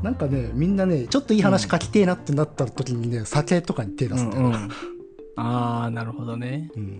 [0.03, 4.43] なんかね、みんなね、ちょっといい話書きてえなってなった時にね、酒とかに手出すんだよ。
[4.43, 4.69] うんうん。
[5.37, 6.69] あー、なるほどね。
[6.75, 6.97] うん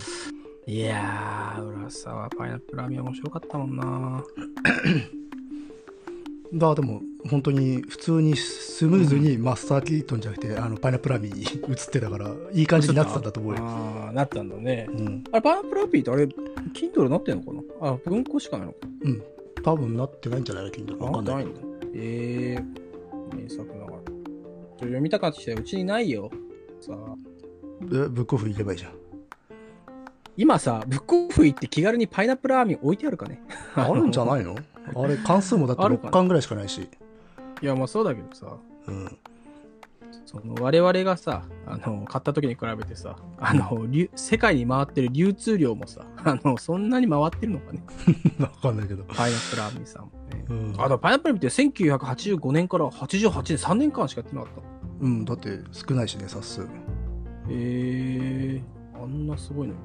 [0.65, 4.23] いやー、浦沢パイナップルラーメン面白かったもんな。
[6.53, 13.59] だからでも、本当に普通にスムーズにマスター・キートンじゃなくて、あのパイナップルラミーに移ってたから、いい感じになってたんだと思うよ。
[13.61, 14.87] あー、なったんだね。
[14.89, 15.23] うん。
[15.33, 16.23] あれ、パイナップルラーピーってあれ、
[16.73, 17.89] Kindle なってんのかな？
[17.89, 19.21] あ、文庫しかないのかうん。
[19.65, 20.71] 多分なってないんじゃない？
[20.71, 21.59] か、金なわかんないんだ。
[21.93, 22.82] えー、
[23.33, 23.97] 名作ながら。
[24.79, 26.29] 読みたかったし、うちにないよ。
[26.81, 27.15] さあ、
[27.83, 28.93] えブックオフ行けばいいじゃん。
[30.35, 33.41] 今さ、ブックオフ行って気軽にパイナップルラーメン置いてあるかね？
[33.75, 34.55] あるんじゃないの？
[34.95, 36.89] あれ、関数もだってあるかな6巻ぐらいしかないし。
[37.61, 39.17] いや、まあそうだけどさ、うん。
[40.33, 47.83] その我々がさ、あの、買った時に比べてさ、あの、流世界に回ってる流通量もさ、あの、そんなに回ってるのかね？
[48.39, 49.03] わかんないけど。
[49.03, 50.45] パイナップルラーメンさんもね。
[50.49, 50.81] うん。
[50.81, 51.93] あ、だパイナップルラーメンって
[52.39, 54.61] 1985年から88年、3年間しかやってなかった？
[54.61, 54.67] の。
[55.01, 56.67] うん、だって少ないしね、冊数。
[57.49, 59.79] えー、あんなすごいのに。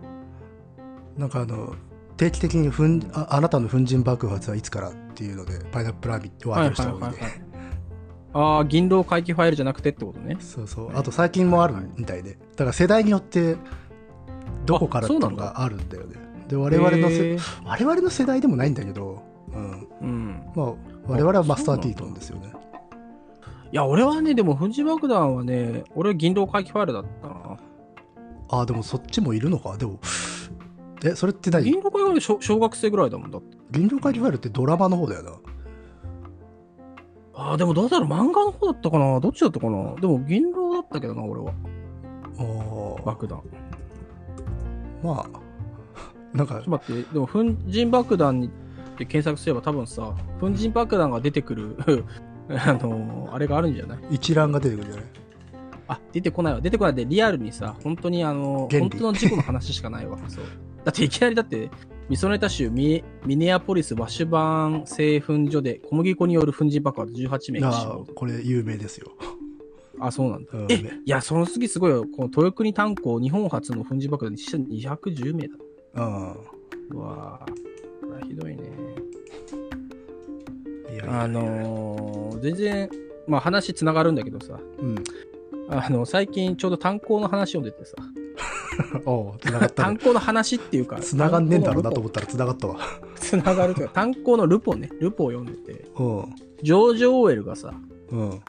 [1.18, 1.74] なんかあの、
[2.16, 7.47] 定期的にふんああなたの粉塵爆発はいつからっていうので、パイナップルラビットを当てる人が多いね。
[8.32, 10.36] ああ、銀狼回帰ファイルじゃなくてってことね。
[10.40, 10.96] そうそう。
[10.96, 12.32] あと最近もあるみたいで。
[12.32, 13.56] だから世代によって、
[14.66, 16.16] どこからっていうのがあるんだよね。
[16.48, 19.88] で、我々のせ、我々の世代でもないんだけど、うん。
[20.00, 20.42] うん。
[20.54, 20.74] まあ、
[21.06, 22.52] 我々はマスター・キートンですよね。
[23.72, 27.56] いや、俺はね、でも、粉塵爆弾はね、俺は銀狼回帰ファイルだったな。
[28.50, 29.76] ああ、でもそっちもいるのか。
[29.76, 30.00] でも、
[31.04, 31.64] え、それって何？
[31.64, 33.56] 銀狼回帰ファイル小小学生ぐらいだもんだって。
[33.70, 35.32] 銀狼会議ファイルってドラマの方だよな。
[37.40, 39.20] ああ、でもどうだろう、漫画の方だったかな？
[39.20, 39.94] どっちだったかな？
[39.94, 41.53] でも、銀狼だったけどな、俺は。
[43.05, 43.40] 爆弾。
[45.03, 48.51] まあ、なんかちょっ、と待って、でも、粉塵爆弾にっ
[48.98, 51.77] て検索すれば多分さ、粉塵爆弾が出てくる、
[52.51, 53.98] あのあれがあるんじゃない？
[54.11, 55.11] 一覧が出てくるんじゃない
[55.90, 56.61] あ、出てこないわ。
[56.61, 60.18] 出てこないで、リアルにさ、本当にあの、原理本当の事故の話しかないわ。
[60.29, 60.44] そう。
[60.85, 61.70] だっていきなりだって、
[62.08, 68.14] ミソネタ州ミミネアポリスワッシュバーン製粉所で小麦粉による粉塵爆発18名が死あ亡あ。
[68.14, 69.12] これ有名ですよ。
[70.00, 70.50] あ、そうなんだ。
[70.52, 72.04] うんえ、いや、その次すごいよ。
[72.04, 75.54] この豊国炭鉱日本初の粉塵爆弾に死者210名だ。
[75.96, 76.36] あ
[76.90, 77.50] うわぁ。
[78.00, 78.62] これはひどいね。
[80.88, 82.88] あ、いやいやあのー全然、
[83.26, 85.04] まあ話つながるんだけどさ、うん。
[85.68, 87.96] あの、最近ちょうど炭鉱の話を出てさ、
[89.05, 89.96] おう、繋がったね。
[89.96, 92.77] 炭鉱の話っていうか、繋がんねえんだろうなと炭思ったら繋がったわ。
[93.16, 96.35] つながるというか、炭鉱のルポね、ルポを読んでて、うん。
[96.62, 97.74] ジョージ・オーウェルがさ、
[98.11, 98.40] うん。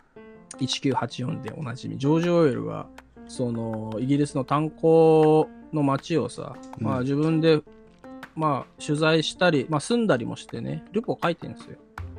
[0.59, 2.87] 1984でおなじみ、ジョージ・オーウェルが、
[3.27, 7.61] その、イギリスの炭鉱の街をさ、うんまあ自分で、
[8.35, 11.77] まあ取材したり、まあ住んだりもしてね、ルポを書いてるんですよ。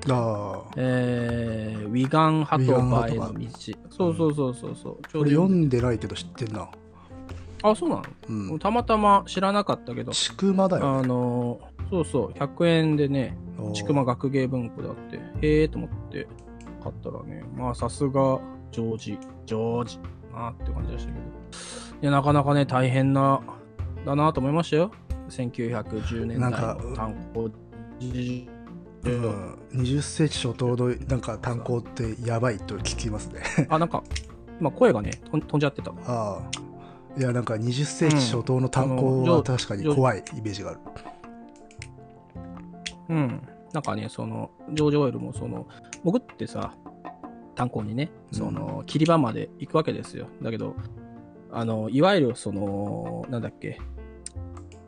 [0.09, 0.73] ああ。
[0.77, 3.47] えー、ウィガンハトバへの道。
[3.91, 4.99] そうそうそうそうそう。
[5.09, 6.69] ちょこれうど読んでないけど知ってんな。
[7.63, 8.59] あ、そうなの、うん。
[8.59, 10.89] たまたま知らなかったけど、ちくまだよ。
[10.89, 13.37] あの、そうそう、100円でね、
[13.75, 16.27] ちくま学芸文庫であって、へえと思って
[16.83, 18.41] 買ったらね、まあさすが
[18.73, 19.99] ジョージ、ジョージ
[20.33, 21.27] なって感じでしたけど。
[22.03, 23.41] いや、なかなかね、大変な、
[24.05, 24.91] だなと思いましたよ。
[25.29, 27.51] 1910年代の炭鉱
[27.99, 28.61] 事情。
[29.03, 33.43] うん、20世紀初頭のなんか炭鉱ってやばいと聞きますね。
[33.71, 34.03] あ、なんか、
[34.61, 35.91] 今声がね、飛んじゃってた。
[35.91, 36.51] ああ。
[37.19, 40.81] いや、なんか20世紀初頭の炭鉱は確かに怖いイメージがある。
[43.09, 43.49] うん。
[43.73, 45.67] なんかね、その、ジョージ・オイルも、その、
[46.05, 46.75] 潜ってさ、
[47.55, 50.29] 炭鉱にね、その、切り場まで行くわけですよ。
[50.43, 50.77] だけど、
[51.53, 53.79] あの、いわゆる、その、なんだっけ、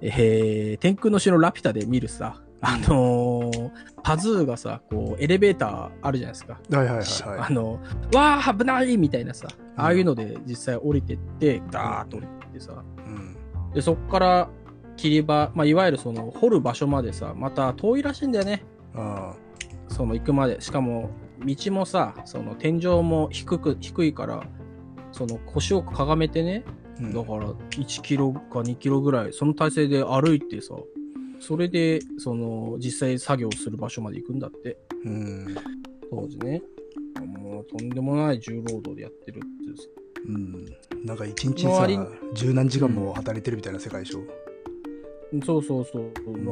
[0.00, 6.60] えー、天空の城ラピュタで見るさ、あのーパズーがさ、こう、エレベーターあるじゃないですか。
[6.70, 7.80] はいはいはいはあの、
[8.12, 13.00] わあ、危ないみたいなさ、ああいうので実際降りてって、ダーッと降りてってさ、い。
[13.08, 13.36] うん。
[13.72, 14.48] で、そっから
[14.96, 18.64] 切り場、まあ、いわゆるその、掘る場所までさ、また遠いらしいんだよね。
[18.94, 19.34] あ
[19.88, 20.60] その行くまで。
[20.60, 21.10] しかも、
[21.44, 24.42] 道もさ、その天井も低く、低いから、
[25.12, 26.70] その腰をかがめてね、あ。
[26.70, 30.74] うんだから1キロか2キロぐらい、その体勢で歩いてさ、
[31.42, 35.56] それで、その、実際作業する場所まで行くんだって、うん。
[36.08, 36.62] 当時ね。
[37.20, 39.40] もう、とんでもない重労働でやってるっ
[39.74, 39.88] てさ。
[40.28, 40.66] うん。
[41.04, 41.88] なんか一日さ
[42.32, 44.20] 十何時間も働いてるみたいな世界でしょ？
[45.44, 46.12] そうそうそう。
[46.14, 46.46] だから、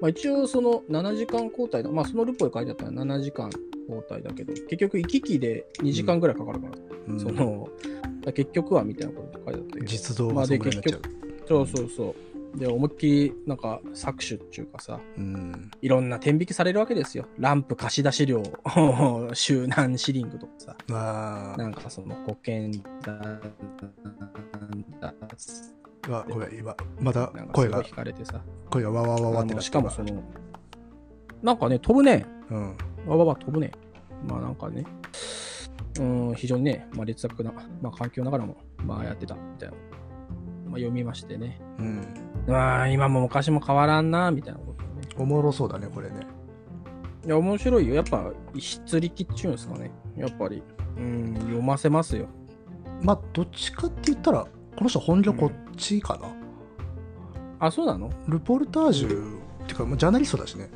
[0.00, 1.90] まあ一応その7時間交代だ。
[1.90, 3.50] まあそのルポで書いてあったら7時間
[3.88, 7.68] 交代だけど、結局行き来で2時間ぐらいかかるから、うんその、
[8.32, 9.86] 結局はみたいなこと書いてあったけど。
[9.86, 11.20] 実動まあでがそんぐらいになっちゃう。
[11.48, 12.14] そうそうそう。
[12.54, 15.70] で、思いっきり、なんか、搾取っていうかさ、うん。
[15.80, 17.26] いろんな天引きされるわけですよ。
[17.38, 18.42] ランプ貸し出し料、
[19.32, 22.70] 周南シリングとかさ、あなんかその保険
[23.02, 23.12] だ、
[25.00, 25.14] だ
[26.10, 26.16] あ。
[26.18, 28.42] あ、ごめん、今、また声がすごい引、かれてさ。
[28.70, 30.22] 声がわわわわってしかもその、
[31.42, 32.26] なんかね、飛ぶね。
[32.50, 32.76] うん。
[33.06, 33.70] わわわ飛ぶね。
[34.26, 34.84] まあなんかね、
[35.98, 39.74] うん、非常にね、まあ劣悪な、まあ環境ながらも、まあやってたみたいな。
[40.70, 41.60] まあ読みましてね。
[41.78, 42.06] うん。
[42.46, 45.08] まあ今も昔も変わらんな、みたいなことをね。
[45.18, 46.26] おもろそうだね、これね。
[47.26, 47.94] いや、面白いよ。
[47.94, 49.90] やっぱ、筆力っていうんですかね。
[50.16, 50.62] やっぱり、
[50.96, 52.28] うん、読ませますよ。
[53.02, 56.28] まあ、どっちかって言ったら、この人本業こっちかな。
[57.66, 58.10] あ、そうなの？
[58.26, 60.70] ルポルタージュ、っていうか、まあ、ジャーナリストだしね。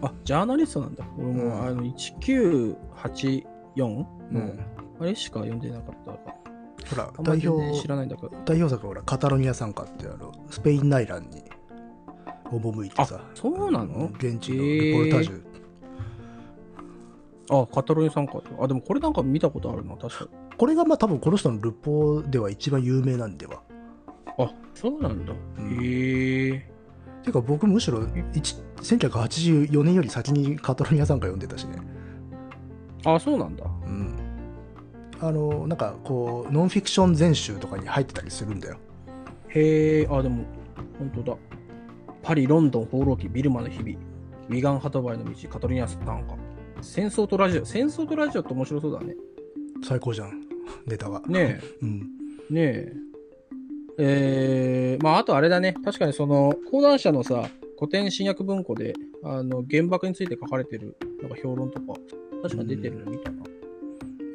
[0.00, 1.04] あ、ジャーナリストなんだ。
[1.18, 2.76] 俺も、うんあの、1984
[3.76, 4.60] の、うん。
[5.00, 6.34] あれしか読んでなかったから。
[6.94, 8.30] ほら、代り全然知表、らないんだけど。
[8.44, 11.42] 代表作はほら、カタロニア参加ってあの、スペイン内乱に
[12.50, 14.10] 赴いてさ、そうなの？
[14.18, 15.42] 現地のルポルタージュ。
[17.50, 18.40] あ、カタロニア参加。
[18.60, 20.30] あ、でもこれなんか見たことあるな、確かに。
[20.56, 23.62] これがまあ多分この人のルポでは一番有名なんでは。
[24.38, 25.32] あ、そうなんだ。
[25.58, 26.72] うんへえ。
[27.22, 28.00] ていうか僕むしろ
[28.34, 31.76] 一1984年より先にカタロニア参加読んでたしね。
[33.04, 33.64] あ、そうなんだ。
[33.86, 34.18] うん。
[35.22, 38.78] あの、なんかこう、ノンフィクション全集とかに入ってたりするんだよ。
[39.48, 40.44] へえ、あ、でも、
[40.98, 41.38] 本当だ。
[42.22, 43.96] パリ、ロンドン、放浪記、ビルマの日々、
[44.48, 46.36] ウィガン・ハトバイの道、カトリニアス参加。
[46.80, 47.64] 戦争とラジオ。
[47.64, 49.14] 戦争とラジオって面白そうだね。
[49.84, 50.42] 最高じゃん、
[50.86, 51.20] ネタが。
[51.28, 52.10] ね うん。
[52.50, 52.92] え、ねえ。
[53.98, 55.76] えー、まあ、あとあれだね。
[55.84, 61.94] 確かにその、講談社のさ、古典新訳文庫で、あの、原爆について書かれてる、なんか評論とか、
[62.42, 63.36] 確かに出てるの見たな。
[63.36, 63.61] まあうん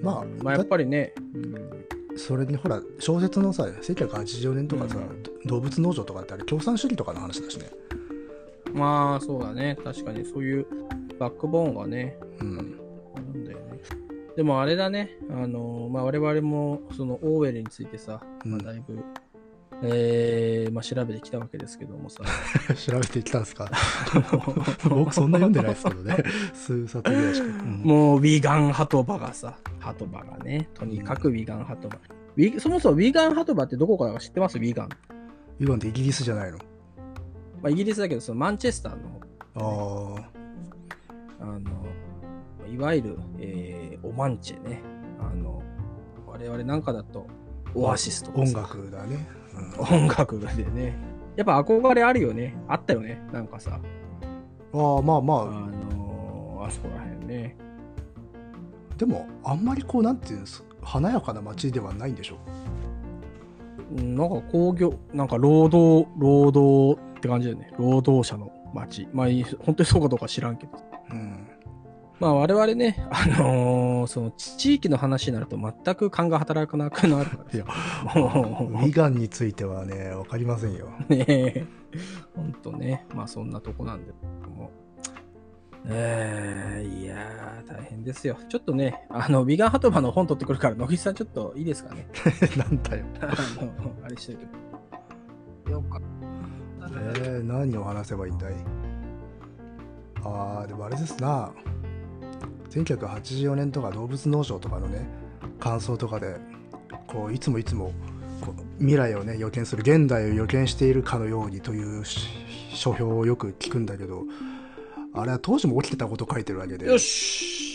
[0.01, 7.69] まあ、やっぱりね、うんそれにほら、小説のさ、1980年とかさ、うんど動物農場とかってあれ共産主義とかの話だしね。
[8.73, 9.77] まあ、そうだね。
[9.83, 10.65] 確かにそういう
[11.19, 12.55] バックボーンがね、うん。
[12.55, 13.79] なんだよね。
[14.35, 19.03] でもあれだね、あの、まあ、我々もそのオーウェルについてさ、まあ、うんだいぶ、
[19.83, 22.23] えーまあ、調べてきたわけですけどもさ、
[22.75, 23.69] 調べてきたんですか？
[24.89, 26.17] 僕そんな読んでないですけどね。
[26.53, 27.47] 数冊ぐらいしか。
[27.47, 31.97] うんもうウィガンハトバがさ、ハトバがね、とにかくウィガンハトバ。
[32.35, 34.57] ウィそもそもウィガンハトバってどこか知ってます？
[34.57, 34.89] ウィガン。
[35.59, 36.57] ユガンってイギリスじゃないの？
[37.61, 40.21] まあ、イギリスだけど、そのマンチェスターの、あ
[41.39, 41.43] あ。
[41.43, 41.61] あの、
[42.71, 44.81] いわゆる、えーオマンチェね。
[45.19, 45.61] あの、
[46.27, 47.25] 我々なんかだと、
[47.73, 49.27] オアシスとか音さ楽だね。
[49.79, 50.95] 音楽でね。
[51.35, 52.57] やっぱ憧れあるよね。
[52.67, 53.21] あったよね。
[53.31, 53.79] なんかさ、
[54.73, 57.55] ああ、まあまああ、のーあそこら辺ね。
[58.97, 62.37] でも、あんまりこう、なんていうんです華やかな街ではないんでしょ
[63.95, 67.71] うんなんか工業、なんか労働、労働って感じだよね。
[67.77, 69.07] 労働者の街。
[69.13, 70.71] まあ、い本当にそうかどうか知らんけど。
[72.19, 72.27] うん。
[72.27, 77.51] まあ我々ね、あのーその地域の話になると全く勘が働かなくなるから。
[77.53, 77.65] いや、
[78.15, 80.87] もウィガンについてはね、わかりませんよ。
[81.09, 81.65] う ね、
[82.35, 84.11] ほんとね、まあそんなとこなんで、
[84.55, 84.71] も
[85.89, 88.37] えー、いやー、大変ですよ。
[88.49, 92.07] ちょっとね、あの、ビガンハトバの本取ってくるから、野木さんちょっといいですかね。
[92.57, 93.05] なんだよ。
[93.21, 93.25] あ
[93.63, 95.71] の、あれしといて。
[95.71, 96.01] よかっ
[96.89, 98.53] えー、何を話せばいいんだい？
[100.23, 101.51] あー、でもあれですな。
[102.69, 105.07] 1984年とか動物農場とかのね、
[105.59, 106.35] 感想とかで、
[107.07, 107.93] こう、いつもいつも、
[108.41, 112.27] こう未来をね、予見する、現代を予見しているかのようにというし
[112.73, 114.23] 書評をよく聞くんだけど、
[115.13, 117.67] あれは当時も起きてたことを書いてるわけで、よし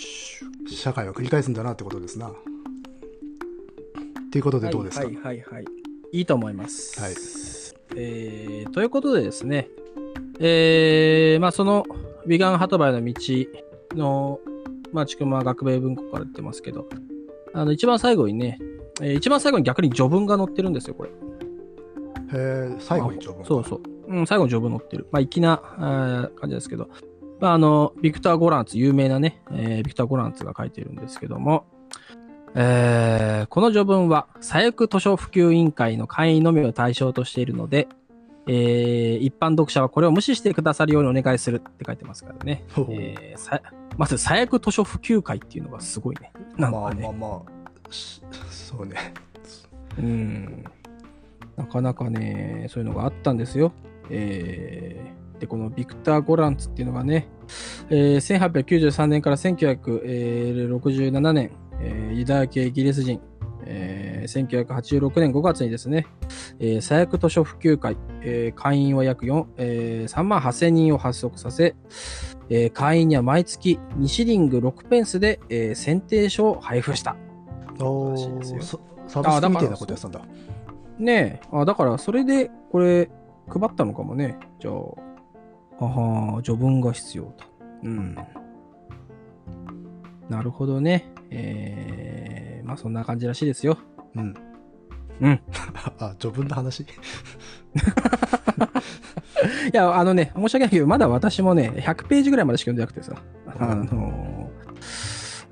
[0.68, 2.28] 社会は繰り返すんだなってことですな。
[2.28, 2.32] っ
[4.30, 5.64] ていうことでどうですか、はいはいはいはい。
[6.12, 7.00] いいと思います。
[7.00, 7.14] はい
[7.94, 9.68] えーということでですね、
[10.38, 11.84] えー、まあその、
[12.26, 13.14] ビガンハトバイの道
[13.94, 14.40] の、
[14.92, 16.86] まあ、ちくま学名文庫から出てますけど、
[17.54, 18.58] あの、一番最後にね、
[19.00, 21.10] えー一番最後に逆に序文が載ってるんですよ、これ。
[21.10, 21.12] へ
[22.34, 23.44] え、最後に序文。
[23.44, 23.80] そうそう。
[24.08, 25.06] うん、最後に序文載ってる。
[25.10, 26.88] まあ、粋な、あー感じですけど。
[27.40, 31.64] まあ、あの、ビクター・ゴランツ、有名なね、えービクター・ゴランツが書いてるんですけども、
[32.54, 37.88] えーこの序文は、左翼図書普及委員会の会員のみを対象としているので、
[38.46, 42.64] えー一般読者はこれを無視してくださるようにお願いするって書いてますからね。
[42.90, 43.60] えーさ
[43.98, 46.32] まず、左翼図書普及会っていうのがすごいね。
[46.56, 47.02] なんかね。
[47.02, 47.42] まあまあま
[47.88, 48.96] あ、しそうね。
[49.98, 50.64] うん。
[51.56, 53.72] なかなかね、そういうのがあったんですよ。
[54.10, 57.28] えーで、このビクター・ゴランツっていうのがね、
[57.90, 61.50] えー1893年から1967年、
[61.80, 63.20] えーユダヤ系イギリス人、
[63.66, 66.06] えー1986年5月にですね、
[66.58, 71.74] えー左翼図書普及会、えー会員は約4、えー3万8000人を発足させ、
[72.48, 77.16] えー会員には毎月2シリング6ペンスで、えー選定書を配布した。
[77.80, 80.20] おらしいですよーそサブスクみたいなことやってたんだ。
[80.98, 81.48] ねえ。
[81.52, 83.10] あ、だから、それで、これ、
[83.48, 84.38] 配ったのかもね。
[84.60, 84.74] じゃあ、
[85.84, 87.44] はは序文が必要と。
[87.82, 88.16] うん。
[90.28, 91.10] なるほどね。
[91.32, 93.78] えー、まあ、そんな感じらしいですよ。
[94.14, 94.34] うん。
[95.20, 95.40] うん。
[95.98, 96.82] あ、序文の話？
[96.84, 96.86] い
[99.72, 103.14] や、あのね、申し訳ないけど、まだ私もね、100ページぐらいまでしか読んでなくてさ。
[103.58, 104.32] あのー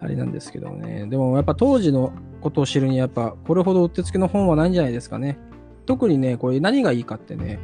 [0.03, 1.07] あれなんですけどね。
[1.09, 5.39] でも、やっぱ当時のことを知るに、やっぱ、これほどうってつけの本はないんじゃないですかね。
[5.85, 7.59] 特にね、これ何がいいかってね、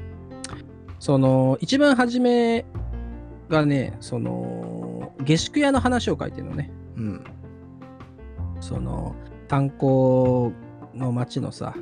[0.99, 2.67] その、一番初め
[3.49, 6.71] がね、その、下宿屋の話を書いてるのね。
[6.97, 7.25] うん。
[8.67, 9.15] その、
[9.47, 10.53] 炭鉱
[10.95, 11.75] の町のさ、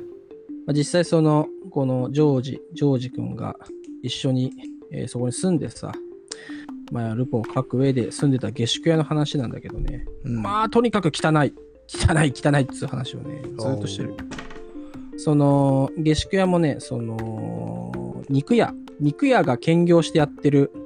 [0.67, 3.55] まあ、実際その、このジョージ、ジョージ君が
[4.03, 4.53] 一緒に、
[4.91, 5.91] えーそこに住んでさ、
[6.91, 10.05] まあ、ルポを書く上で住んでた下宿屋の話なんだけどね。
[10.23, 11.53] うん、まあ、とにかく汚い。
[11.87, 14.15] 汚い、汚いっていう話をね、ずっとしてる。
[15.17, 20.84] その、下宿屋もね、その、肉屋、肉屋が兼業してやってるうん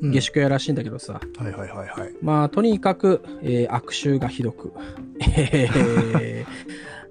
[0.00, 2.14] 下宿屋らしいんだけどさ、はいはいはいはい。
[2.22, 4.72] まあ、とにかく、えー悪臭がひどく、
[5.20, 6.46] えー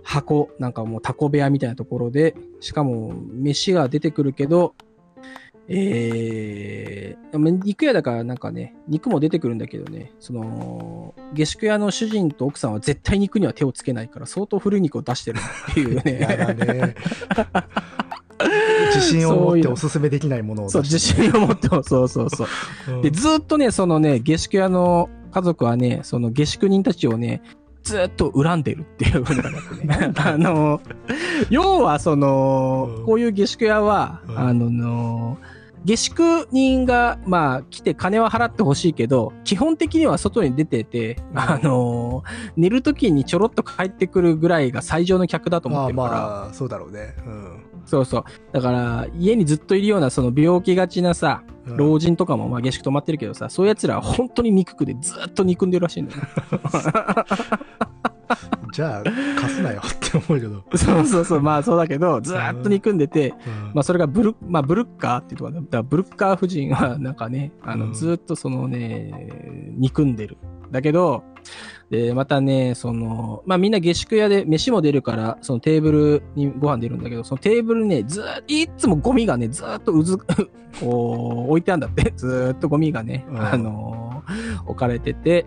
[0.04, 4.74] 箱、なんかもうタコ部屋みたいなところで、しかも飯が出てくるけど、
[5.68, 15.40] えー、まあ肉屋だからなんかね、肉も出てくるんだけどね、その、下宿屋の主人と奥さんは絶対肉には手をつけないから相当古い肉を出してる
[15.72, 16.96] っていう やだね。
[18.46, 18.50] ね。
[18.94, 22.48] 自信を持っておすすめできないものをそう、自信を持っても、 そうそうそう。
[22.96, 27.42] うんで、ずっとね、そのね、下宿屋の家族はね、その下宿人たちをね、
[27.84, 30.14] ずっと恨んでるっていう風になってね。
[30.18, 30.82] あの、
[31.50, 35.38] 要はそのうん、こういう下宿屋は、うんあのの、
[35.86, 42.24] 下宿人が、まあ、来て金は払ってほしいけど、基本的には外に出てて、うんあの、
[42.58, 47.16] 寝る時にちょろっと帰ってくるぐらいが最上の客だと思まあってるから、まあ、そうだろうね。
[47.26, 48.24] うんそうそう。
[48.52, 51.78] だから、家にずっといるような、その病気がちなさ、うん。
[51.78, 56.28] 老人とかもまあ下宿泊まってるけどさ、そういう奴らは本当に憎くでずっと憎んでるらしいんだよね。
[58.74, 59.04] じゃあ、
[59.40, 60.64] 貸すなよって思うけど。
[60.78, 63.36] そうそうそう、まあそうだけど、ずっと憎んでて、うん
[63.74, 70.38] まあそれがブル,、まあ、ブルッカーっていうところだだブルッカー夫人はなんかね、あの、うんずっとそのね、憎んでる。
[70.72, 71.24] だけど、
[71.90, 80.18] で、またね、その、まあみんな下宿屋で飯も出るから、そのテーブルにご飯出るんだけど、そのテーブルにね、ずーいっつもゴミがね、ずーっとうず、
[80.82, 82.12] こう、置いてあるんだって。
[82.16, 85.46] ずーっとゴミがね、うんあのー置かれてて、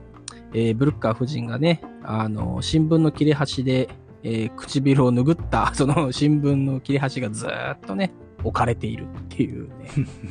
[0.55, 3.91] えーブルッカー夫人がね、あのー新聞の切れ端で、
[4.23, 9.91] えー唇を拭った、 その新聞の切れ端がずーっとね、置かれているっていうね。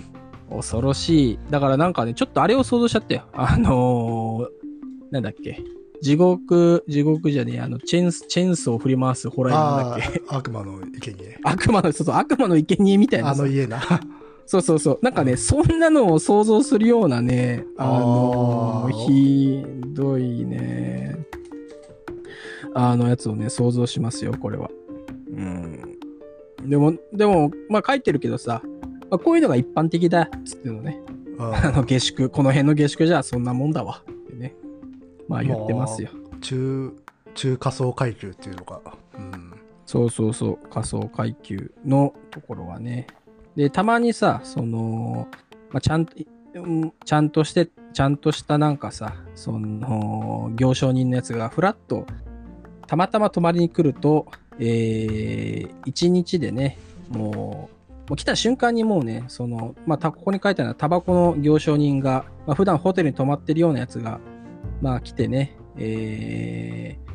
[0.50, 1.40] 恐ろしい。
[1.52, 3.22] だからなんかね、ちょっとあれを想像しちゃったよ。
[3.34, 4.48] あのー
[5.12, 5.60] なんだっけ。
[6.02, 10.22] 地獄、地獄じゃねえ、あの、チェーンス、チェーンソーを振り回すホラーなんだあっけ？
[10.30, 13.82] あ、悪魔の生贄悪魔の、そうそう、悪魔の生贄みたいなさあの家な。
[14.46, 15.00] そうそうそう。
[15.02, 21.18] なんかね、そんなのを想像するようなね、あのあーひどいね、
[22.74, 24.70] あのやつをね、想像しますよ、これは。
[25.32, 26.00] うん。
[26.66, 28.62] でも、でも、まあ書いてるけどさ、
[29.12, 31.02] まあ、こういうのが一般的だ、つってのね。
[31.38, 34.04] あの下宿、この辺の下宿じゃそんなもんだわ。
[35.30, 36.10] まあ言ってますよ。
[36.42, 36.94] 中、
[37.36, 38.82] 中仮想階級っていうのか。
[39.18, 39.54] うん。
[39.86, 43.08] そうそうそう、仮想階級のところはね。
[43.56, 45.28] で、たまにさ、その、
[45.72, 46.14] まあ、ちゃんと、
[46.56, 52.06] うんちゃんとして、ちゃんとしたなんかさ、その、行商人のやつがフラッと、
[52.88, 54.28] たまたま泊まりに来ると、
[54.60, 56.78] えー、一日でね、
[57.10, 64.20] もう、もう来た瞬間にもうね、その、まあ、たここに書いてあるのは、タバコの行商人が、まあ、普段ホテルに泊まってるようなやつが、
[64.82, 67.10] まあ、来てね、えー、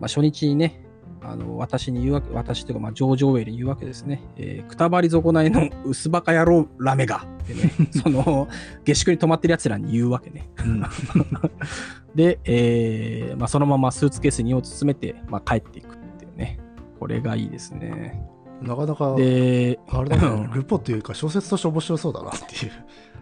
[0.00, 0.82] まあ、初日にね、
[1.22, 4.22] あの、私に言うわけ、私というか、まあ、ジョージ・オーウェルに言うわけですね。
[4.36, 8.48] えー、くたばり損ないの薄バカ野郎ラメが、ってね、 その、
[8.84, 10.48] 下宿に泊まってる奴らに言うわけね。
[10.64, 10.82] うん
[12.14, 16.58] で、えーまあ、そのままスーツケースに荷を包めて、まあ、帰っていくっていうね。
[16.98, 18.22] これがいいですね。
[18.62, 22.72] なかなか、で、あれだね、 ルポっていうか小説として面白そうだなっていう。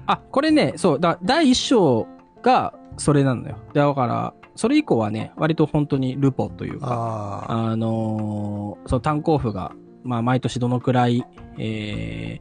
[0.06, 2.06] あ、これね、そう、だ第一章
[2.44, 3.56] がそれなのよ。
[3.72, 9.72] だから、それ以降はね、割と本当にルポというか、ああ、あのーその炭鉱夫が、
[10.04, 11.24] まあ、毎年どのくらい、
[11.58, 12.38] え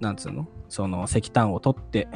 [0.00, 0.48] ー、なんつうの？
[0.68, 2.08] その石炭を取って、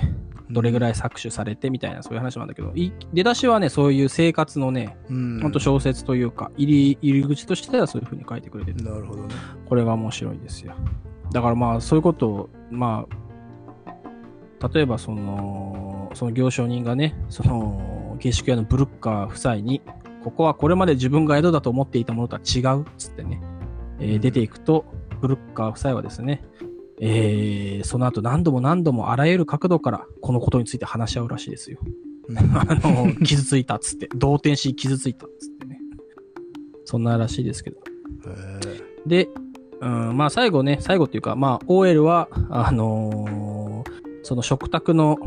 [0.51, 5.41] どれぐらい搾取されてみたいな、そういう話なんだけど、い出だしはね、そういう生活のね、うん。
[5.41, 9.35] ほんと小説というか、入り、入り口としてはそういう風に書いてくれてて、なるほどね。
[9.69, 10.75] これが面白いですよ。
[11.33, 13.17] だからまあ、そういうことを、まあ、
[14.73, 19.83] 例えばその、その行商人がね、その、下宿屋のブルッカー夫妻に、
[20.23, 23.41] ここはこれまで自分が江戸だと思っていたものとは違うっつってね、
[23.99, 24.85] えーうん出ていくと、
[25.21, 26.45] ブルッカー夫妻はですね、
[27.01, 31.79] えーその後何度も何度もあらゆる角度からこのことについて話し合うらしいですよ。
[32.29, 35.81] うん あの、傷ついたっつって、動転し傷ついたっつってね。
[36.85, 37.79] そんならしいですけど。
[39.07, 39.29] で、
[39.81, 43.52] うん、まあ最後ね、最後っていうか、まあ OL は、あのー
[44.23, 45.19] その食卓の、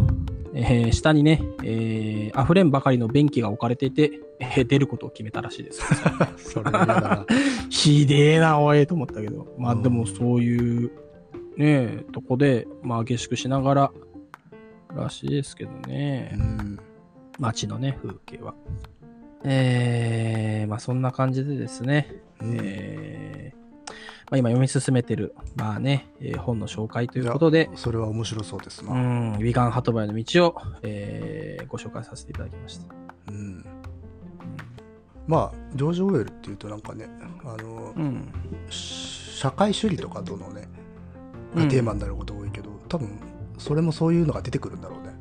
[0.53, 5.81] えー下にね、えー溢れんばかりの便器が置かれていて、えー出ることを決めたらしいです。
[6.37, 7.25] それは。
[7.69, 9.47] ひでえな、おい、と思ったけど。
[9.57, 10.91] まあうんでもそういう、
[11.57, 13.91] ねとこで、まあ下宿しながら、
[14.95, 16.31] らしいですけどね。
[16.33, 16.79] うん。
[17.39, 18.53] 街のね、風景は。
[19.43, 23.64] えー、まあそんな感じでですね、うんえー
[24.31, 28.93] まあ、今読み進めてる、まあね、えー本の紹介ということで、それは面白そうですうな。
[28.95, 32.93] ん、ウィガン・ハトバイの道を、えーご紹介させていただきました。
[33.29, 33.65] うん。
[35.27, 37.07] まあ、ジョージ・オーウェルっていうとなんかね、
[37.43, 38.31] あの、うん。
[38.69, 40.67] 社会主義とかとのね、
[41.55, 43.19] うんがテーマになること多いけど、多分、
[43.57, 45.13] それもそういうのが出てくるんだろうね。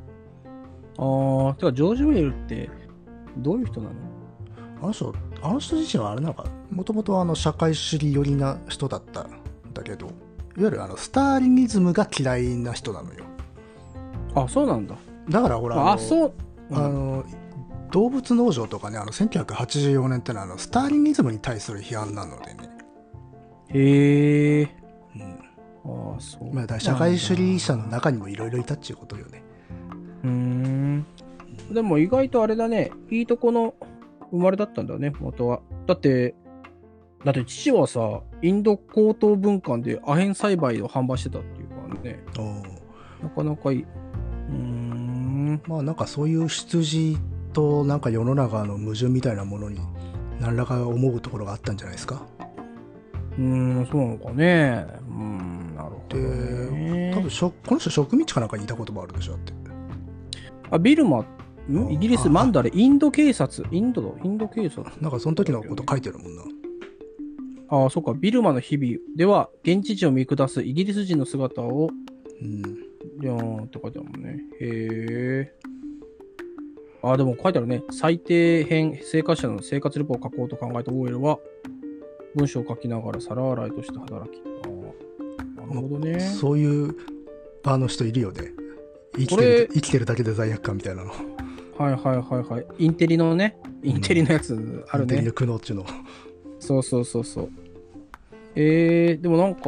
[0.97, 2.69] あー、てか、ジョージ・ウェルって、
[3.37, 3.95] どういう人なの？
[4.81, 9.29] あの人、あの人自身はあれなんか、もともとあの社会主義寄りな人だったん
[9.73, 10.13] だけど、いわ
[10.57, 13.25] ゆるあのスターリニズムが嫌いな人なのよ。
[14.35, 14.95] あ、そうなんだ。
[15.29, 16.33] だからほら、あ、のそう。
[16.71, 17.23] あの
[17.91, 22.69] 動物農場とかね、あの1984年ってのはあのスターリニズムに対する批判なのでね。
[23.69, 24.75] へえ。
[25.15, 25.45] うん
[25.85, 26.53] ああ、そう。
[26.53, 29.43] まあ、社会主義者の中にもいろいろいたっちゅうことよね。
[30.23, 31.05] うーん。
[31.71, 33.75] でも意外とあれだね、いいとこの
[34.31, 35.61] 生まれだったんだね、元は。
[35.87, 36.35] だって、
[37.23, 42.23] だって父はさ、インド高等文館でアヘン栽培を販売してたっていうからね、
[43.23, 43.83] なかなかいい。
[43.83, 45.61] うーん。
[45.67, 47.17] まあなんかそういう出自
[47.53, 49.79] となんか世の中の矛盾みたいなものに
[50.39, 52.21] 何らか思うところがあったんじゃないですか？
[53.37, 54.85] うーん、そうなのかね。
[55.07, 57.11] うーん、なるほど、で、ね。
[57.15, 59.53] 多分しょこの人植民地かなんかにいたこともあるでしょだって。
[60.71, 61.25] あ、ビルマ、んあ
[61.67, 64.83] イギリス、あマンダレ、インド警察、インドだ、インド警察。
[65.01, 66.43] なんかその時のこと書いてるもんな。
[67.69, 71.89] ああ、そうか、ビルマの日々では、現地人を見下すイギリス人の姿を、
[72.41, 72.59] うん。
[73.21, 74.43] いやーって書いてあるもんね。
[74.59, 75.53] へえ。
[77.01, 77.83] ああ、でも書いてあるね。
[77.91, 81.39] 最低編生活者の生活レポを書こうと考えたオーエルは、
[82.35, 84.41] 文章を書きながら皿洗いとして働き。
[84.63, 86.19] あーなるほどね。
[86.19, 86.95] そういう
[87.63, 88.51] あの人いるよね。
[89.17, 91.11] 生きてる生きてるだけで罪悪感みたいなの。
[91.77, 92.65] はいはいはいはい。
[92.79, 95.15] インテリのね、インテリのやつあるね。
[95.15, 95.85] インテリの苦悩っちゅうの。
[96.59, 97.49] そうそうそうそう。
[98.55, 99.61] えー、でもなんか、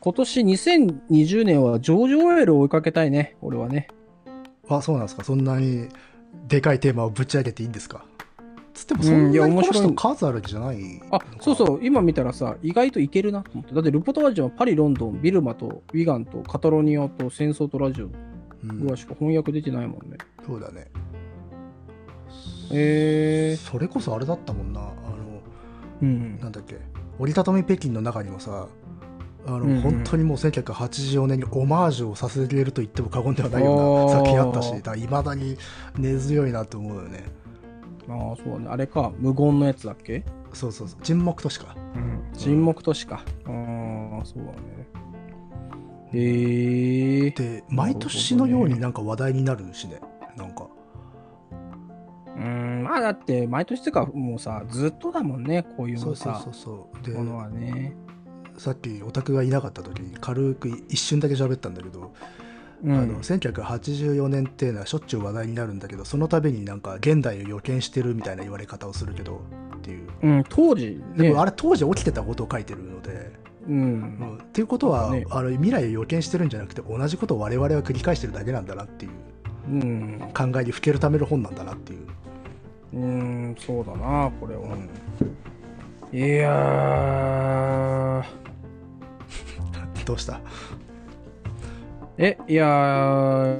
[0.00, 3.88] 今年2020年はジョージ・オーエルを追いかけたいね、俺はね。
[4.68, 5.24] あ、そうなんですか。
[5.24, 5.88] そんなに
[6.48, 8.04] でかいテーマをぶち上げていいんですか？
[8.72, 13.74] つってもうんそんないにこのや面白い人数あるんじゃないあ、そうそう、今見たらさ、意外といけるなと思って。
[13.74, 18.10] だって、ルポタージュはパリ、ロンドン、ビルマと、ウィガンと、カタロニアと、戦争とラジオう。
[18.68, 20.18] ぐらいしか翻訳出てないもんね。
[20.46, 20.88] そうだね。
[22.72, 24.80] えそれこそあれだったもんな。
[24.80, 26.38] あの、ー、うん。
[26.40, 26.78] なんだっけ。
[27.18, 28.66] 折りたたみ北京の中にもさ、
[29.46, 35.56] あの、うんうん本当にもう1984年にオマージュをさせれると言っても過言ではないような作品あったし、だから未だに
[35.96, 37.24] 根強いなと思うよね。
[38.08, 38.66] ああ、そうだね。
[38.68, 40.24] あれか、無言のやつだっけ？
[40.52, 41.00] そうそうそう。
[41.02, 41.76] 沈黙としか。
[41.94, 42.22] うん。
[42.36, 43.16] 沈黙都市か。
[43.16, 44.85] ああ、そうだね。
[46.12, 47.34] へえー。
[47.34, 50.00] で、毎年のようになんか話題になるしね。
[50.36, 50.66] なんか。
[52.36, 57.06] うーん、まあだって、毎年っていうか、もうさ、ずっとだもんね、こういうそうそうのさそう、そう。
[57.06, 57.96] で、ものはね。
[58.58, 62.00] さっきオタクがいなかった時に軽く一瞬だけ喋ったんだけど、
[62.84, 69.40] うんあの1984年っていうのはしょっちゅう話題になるんだけどその度になんか現代を予見してるみたいな言われ方をするけど
[69.76, 73.32] っていううん、当時、ね、でもあれ当時起きてたことを書いてるので、
[73.68, 74.00] ううん。
[74.18, 75.24] ん、っていうことは、ね。
[75.30, 79.12] あの未来を予見してるんじゃなくて同じことを我々は繰り返してるだけなんだなっていう
[79.68, 82.06] うん、考えにふけるための本なんだなっていう、
[82.92, 84.62] うん、そうだな、これは。
[84.62, 84.88] うん。
[86.16, 90.40] いやー、 どうした？
[92.16, 93.58] え、いや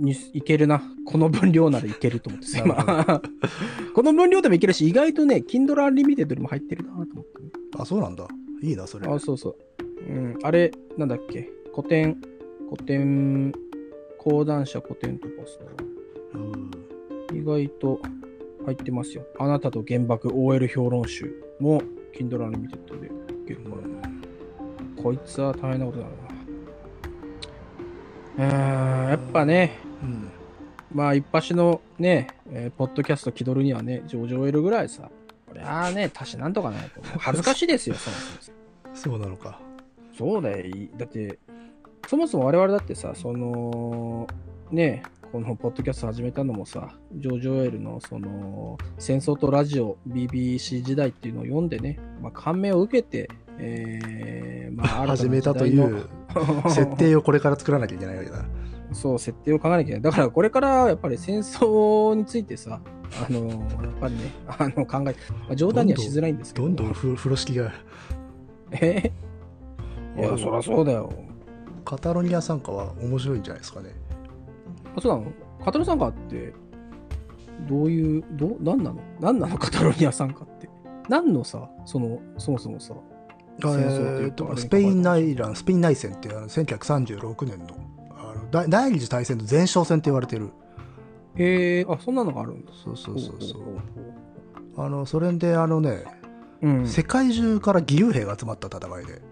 [0.00, 0.82] にいけるな。
[1.04, 3.22] この分量ならいけると思ってさ、 今。
[3.94, 8.26] この分量でもいけるし、意外とね、Kindle Unlimited にも入ってるなと思ってね、あそうなんだ
[8.62, 9.56] いいなそれあ、そうそう。
[10.08, 12.16] うん、あれ、なんだっけ、古典、
[12.70, 13.52] 古典、
[14.18, 15.58] 講談社古典とかさ、
[16.34, 16.70] うん
[17.32, 18.00] 意外と
[18.64, 19.24] 入ってますよ。
[19.38, 21.80] あなたと原爆 OL 評論集も
[22.12, 23.10] Kindle Unlimited でい
[23.46, 25.02] けるから。
[25.02, 26.10] こいつは大変なことにな。
[28.36, 29.89] うーん、やっぱね、うん
[30.92, 35.10] まあ一発のね、えーポッドキャスト気取るにはね、上場得るぐらいさ、
[35.46, 37.00] これはね、足しなんとかないと。
[37.18, 38.56] 恥ずかしいですよ、そもそも。
[38.94, 39.60] そうなのか
[40.16, 40.64] そうだよ。
[40.64, 41.38] いだって、
[42.06, 44.26] そもそも我々だってさ、その、
[44.70, 56.08] ね、このポッドキャスト始めたのもさ、ジョージ・オエルのその、戦争とラジオ、BBC 時代っていうのを読んでね、まあ、感銘を受けて、えー、まあ、 始めたという
[56.68, 58.44] 設定をこれから作らなきゃいけないわけだ
[58.92, 60.02] そう、設定を考えなきゃいけない。
[60.02, 62.80] だからこれからやっぱり戦争についてさ、
[63.28, 63.58] あの、やっ
[64.00, 65.12] ぱりね、あの考え、ま
[65.50, 66.66] あ、冗談にはしづらいんですけど。
[66.66, 67.72] どんどんふ風呂敷が
[68.72, 69.12] え？
[70.16, 71.12] いや、そりゃそうだよ。
[71.84, 73.90] カタロニア参加は面白いんじゃないですかね
[74.96, 75.32] あ、そうなの？
[75.64, 76.52] カタロ参加って、
[77.68, 79.00] どういう、どう、なんなの？
[79.20, 79.58] なんなの？
[79.58, 80.68] カタロニア参加って。
[81.08, 82.94] 何のさ、その、そもそもさ、
[83.62, 87.76] 戦争っていうとえースペイン内乱スペイン内戦ってあの1936年の
[88.50, 90.50] 第第二次大戦の前哨戦って言われてる。
[91.36, 92.72] へえあ、そんなのがあるんだ。
[92.84, 93.62] そうそうそうそう。
[94.76, 96.04] あのそれであのね、
[96.62, 96.86] ううん。
[96.86, 99.22] 世界中から義勇兵が集まった戦いで。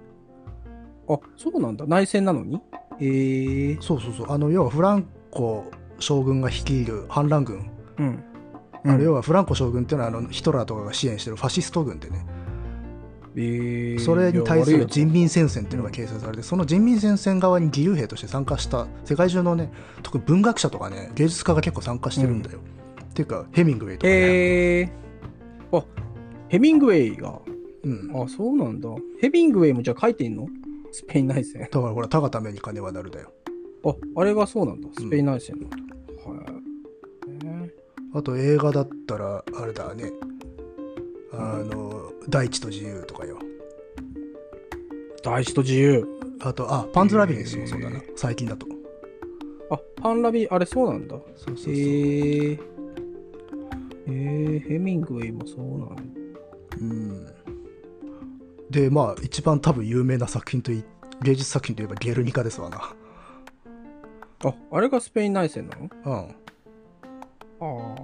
[1.08, 1.84] あ、そうなんだ。
[1.86, 2.60] 内戦なのに？
[3.00, 4.26] へえそうそうそう。
[4.30, 8.24] あの要はフランコ将軍が率いる反乱軍、うん。
[8.84, 12.24] あの要はフランコ将軍っていうのはあのヒトラーとかが支援してるファシスト軍でね。
[12.26, 12.47] えー
[14.00, 19.70] それに対する人い民戦線っていうのが形成されて、その人民戦線側に義勇兵として参加した世界中のね
[20.02, 22.60] 特に文学者とかね芸術家が結構参加してるんだよ、
[23.10, 25.84] っていうかヘミングウェイとかね、えー、あ、
[26.48, 27.38] ヘミングウェイが。
[27.84, 28.88] うん、あ、そうなんだ。
[29.20, 30.48] ヘミングウェイもじゃあ書いてんの？
[30.90, 31.62] スペイン内戦。
[31.62, 33.32] だからほら、たがために金はなるだよ。
[33.84, 34.88] あ、あれがそうなんだ。
[34.98, 35.76] スペイン内戦なんだ。
[36.26, 36.46] はい。
[37.44, 37.74] え
[38.14, 40.10] あと映画だったら、あれだね、
[41.32, 43.38] あの、大地と自由とかよ。
[43.38, 46.06] ー大地と自由。
[46.40, 48.66] あと、あ、パンズラビリンスもそうだな、最近だと。
[49.70, 51.16] あ、パンラビ、あれそうなんだ。
[51.16, 51.72] そうそうそう。
[51.72, 52.60] へえー。
[54.06, 56.02] えー、ヘミングウェイもそうなんだ。
[56.80, 57.26] うん。
[58.70, 60.84] で、まあ、一番多分有名な作品とい、
[61.22, 62.94] 芸術作品といえばゲルニカですわな。
[64.44, 65.90] あ、あれがスペイン内戦なの？
[66.04, 66.34] うん。
[67.60, 67.94] あ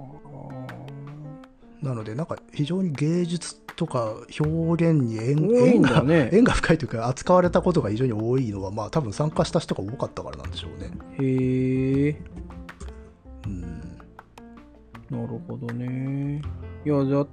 [1.81, 1.85] あ。
[1.85, 6.29] なので、なんか非常に芸術とか表現に縁が、んだね。
[6.33, 10.91] 縁が深いというか、扱われたことが非常に多いのは、まあ、多分参加した人が多かったからなんでしょうね。
[11.19, 12.21] へえ。
[13.45, 13.61] うん。
[15.09, 16.41] なるほどね。
[16.85, 17.27] いや、じゃあ、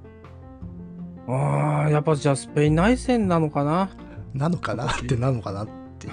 [1.33, 3.91] ああ、やっぱじゃあスペイン内戦なのかな？
[4.35, 5.69] なのかなってなのかなっ
[5.99, 6.13] ていう。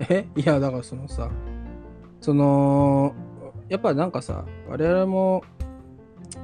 [0.08, 0.26] え？
[0.36, 1.30] いや、だからそのさ、
[2.20, 3.14] その、
[3.68, 5.44] やっぱなんかさ、我々も、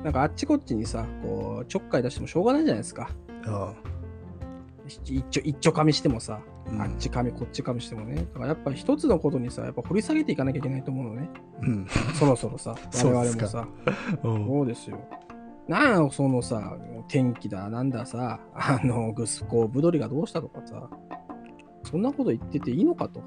[0.03, 3.11] なんかあっちこっちにさ、こう、ちょっかい出してもしょうがないじゃないですか。
[3.47, 3.75] あ
[4.87, 8.17] 一丁、一丁噛みしてもさ、うんあっち噛み、こっち噛みしてもね。
[8.17, 11.31] だからやっぱ一つのことにさ、やっぱ掘り下げていかなきゃいけないと思うのね。
[11.63, 11.87] うん。
[12.15, 12.75] そろそろさ、
[13.05, 13.69] 我々もさ。
[14.23, 14.99] うんそうですよ。
[15.69, 16.77] なんそのさ、
[17.09, 20.89] 天気だ、なんださ、あの、グスコ、ブドリがどうしたとかさ、
[21.85, 23.23] そんなこと言ってていいのかと。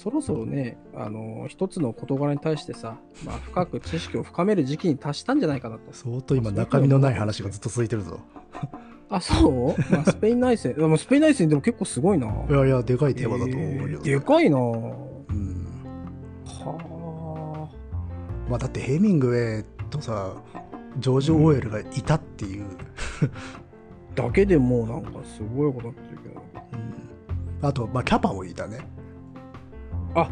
[0.00, 5.92] そろそろね、あの、一つの事柄に対してさ、まあ、深く知識を深める時期に達したんじゃないかなと。
[5.92, 8.18] 相当今中身のない話がずっと続いてるぞ。
[9.10, 12.28] あ、そう、まあ、スペイン内戦、 でもスペイン内戦でも結構すごいな。
[12.48, 14.96] いやいや、でかいテーマだと思うよ、えーでかいなは
[15.28, 15.66] うん。
[16.64, 17.68] あ。
[18.48, 20.32] まあだってヘミングウェイとさ、
[20.98, 22.64] ジョージ・オーエルがいたっていう。
[24.16, 26.40] だけでもうなんかすごいことになってるけど。
[26.72, 26.90] うん
[27.62, 28.78] あと、まあキャパもいたね。
[30.14, 30.30] あ、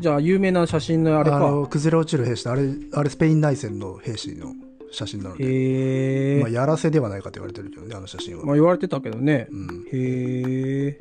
[0.00, 1.36] じゃあ有名な写真のあれか。
[1.36, 4.54] あの、崩れ落ちる兵士あれ、あれスペイン内戦の兵士の
[4.90, 6.38] 写真なので。
[6.40, 8.44] まあ、やらせではないかと言われてるけどね、あの写真は。
[8.44, 9.48] まあ言われてたけどね。
[9.50, 9.84] うん。
[9.92, 10.98] へえ。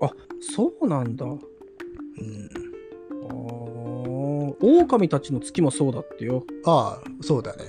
[0.00, 0.10] あ、
[0.40, 1.26] そうなんだ。
[1.26, 1.38] あうん。
[3.30, 4.56] あ。
[4.60, 6.44] 狼たちの月もそうだってよ。
[6.64, 7.64] ああ、そうだね。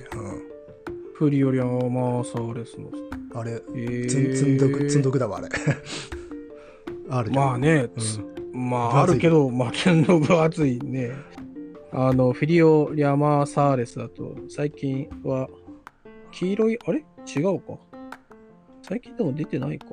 [1.14, 2.88] フリオリアマーサーレスの。
[2.88, 3.38] うん。
[3.38, 4.06] あれ、へえ。
[4.06, 5.48] つんどく、積んどくだわ、あれ。
[7.10, 8.20] あるよまあね、うんつ
[8.52, 11.12] まああるけど、まあ、剣の分厚いね。
[11.92, 15.48] あの、フィリオ・リャマーサーレスだと、最近は、
[16.32, 17.04] 黄色い、あれ？
[17.26, 17.78] 違うか。
[18.82, 19.86] 最近でも出てないか。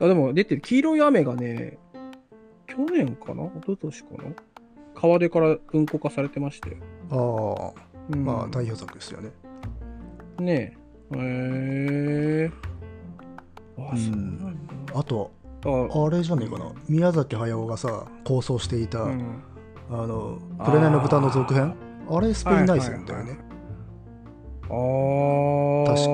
[0.00, 0.60] あ、でも出てる。
[0.60, 1.78] 黄色い雨がね、
[2.66, 3.44] 去年かな？
[3.44, 4.24] 一昨年かな？
[4.94, 6.76] 川出から文庫化されてましたよ。
[7.10, 9.30] ああ、うんまあ代表作ですよね。
[10.40, 10.76] ね
[11.12, 11.16] え。
[11.16, 12.50] へえ。
[13.78, 14.98] あ、うんそうなんだ。
[14.98, 15.30] あと、
[15.64, 16.66] あ、あれじゃねえかな。
[16.88, 19.42] 宮崎駿がさ、構想していた、うん。
[19.90, 21.74] あの、紅の豚の続編？
[22.08, 23.38] あれ、スペインナイスだよね。
[24.64, 25.86] あー。
[25.86, 26.10] 確か。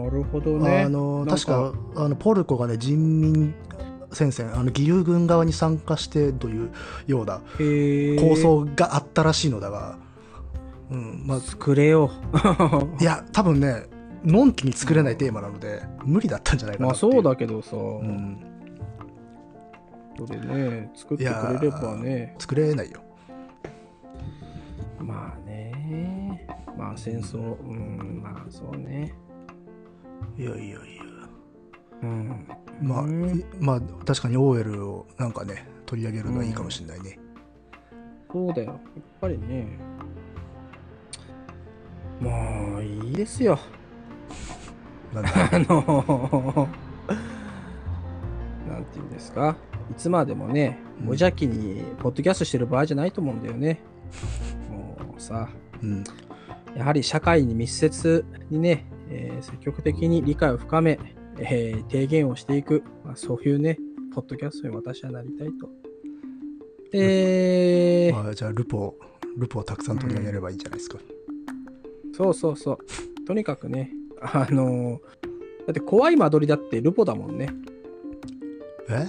[0.00, 0.82] なるほどね。
[0.84, 3.54] あの、確か、あの、ポルコがね、人民
[4.12, 6.70] 戦線、あの、義勇軍側に参加してという
[7.06, 9.98] ような構想があったらしいのだが、
[10.90, 12.10] うん、まあ、作れよ。
[13.00, 13.86] いや、多分ね、
[14.24, 18.38] のんきに作れないテーマなので、無理だったんじゃないかなまあそうだけどさ、うん、
[20.16, 22.34] それね、作ってくれればね。
[22.38, 23.02] 作れないよ。
[24.98, 26.46] まあね。
[26.76, 29.14] まあ戦争、うん、まあそうね。
[30.38, 30.78] いやいやいや。
[32.02, 32.46] うん。
[32.80, 37.18] まあ、うんいまあ、確かに OL をなんかね、取り上げるのはいいかもしれないね。
[38.32, 38.66] そうだよ。
[38.66, 38.80] やっ
[39.20, 39.78] ぱりね。
[42.20, 43.58] もういいですよ。
[45.14, 45.22] あ
[45.52, 46.68] の、
[48.68, 49.56] なんていうんですか？
[49.90, 53.80] いつまでもね、うん無邪気にポッドキャストしてる場合じゃないと思うんだよね。
[54.70, 55.48] もうさ、
[55.82, 56.04] うん。
[56.76, 60.98] やはり社会に密接にね、えー積極的に理解を深め、
[61.38, 63.78] えー提言をしていく、まあ、そういうね、
[64.14, 65.68] ポッドキャストに私はなりたいと。
[66.92, 68.94] で、まあ、じゃあ、ルポ、
[69.36, 70.98] ルポをたくさん取り上げればいいんじゃないですか。
[72.16, 73.24] そうそうそう。
[73.24, 73.90] とにかくね、
[74.32, 75.00] あの
[75.66, 77.48] だって怖い間取りだってルポだもんね。
[78.88, 79.08] え？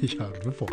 [0.00, 0.66] いや、ルポ。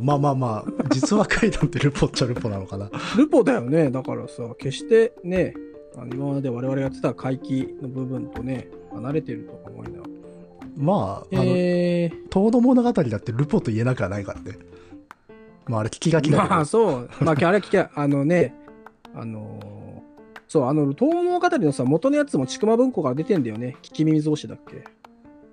[0.00, 2.90] まあまあまあ、実話怪談ってルポっちゃルポなのかな。
[3.16, 3.90] ルポだよね。
[3.90, 5.54] だからさ、決してね、
[5.96, 10.10] あの今まで我々がやってた回帰の部分とね、離れてるとか思いながら。
[10.76, 14.58] まあ、あの、えー、遠野物語だってルポと言えなくはないからね。
[15.66, 16.50] まあ、あれ聞き書きだけど。
[16.50, 18.54] まあそう、まあ、あれ聞きゃ、あのね、
[19.14, 19.81] あのー
[20.52, 23.74] そう、あの、東物語のさ、元のやつもちくま文庫から出てんだよね。
[23.80, 24.84] 聞き耳増しだっけ。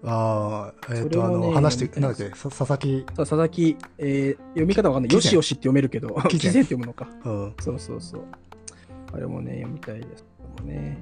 [0.03, 5.13] ああ、えっ、と、あそれもねの、話して、なんだっ読け、さ佐々木、さ佐々木、えー読み方わかんない。
[5.13, 7.07] よしよしって読めるけど、貴前貴前って読むのか。
[7.23, 7.53] うん。
[7.61, 8.25] そうそうそう。
[9.13, 11.01] あれもね、読みたいですけどもね。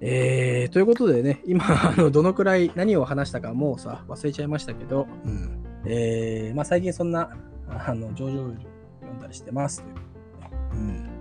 [0.00, 5.62] えー、ということでね、今、あの、どのくらい何を話したかもうさ、忘れちゃいましたけど、うん。
[5.84, 7.36] えー、まあ最近そんな、
[7.68, 8.60] あの、ジョージ・オーウェル
[9.02, 9.84] 読んだりしてます。
[10.72, 11.11] うん。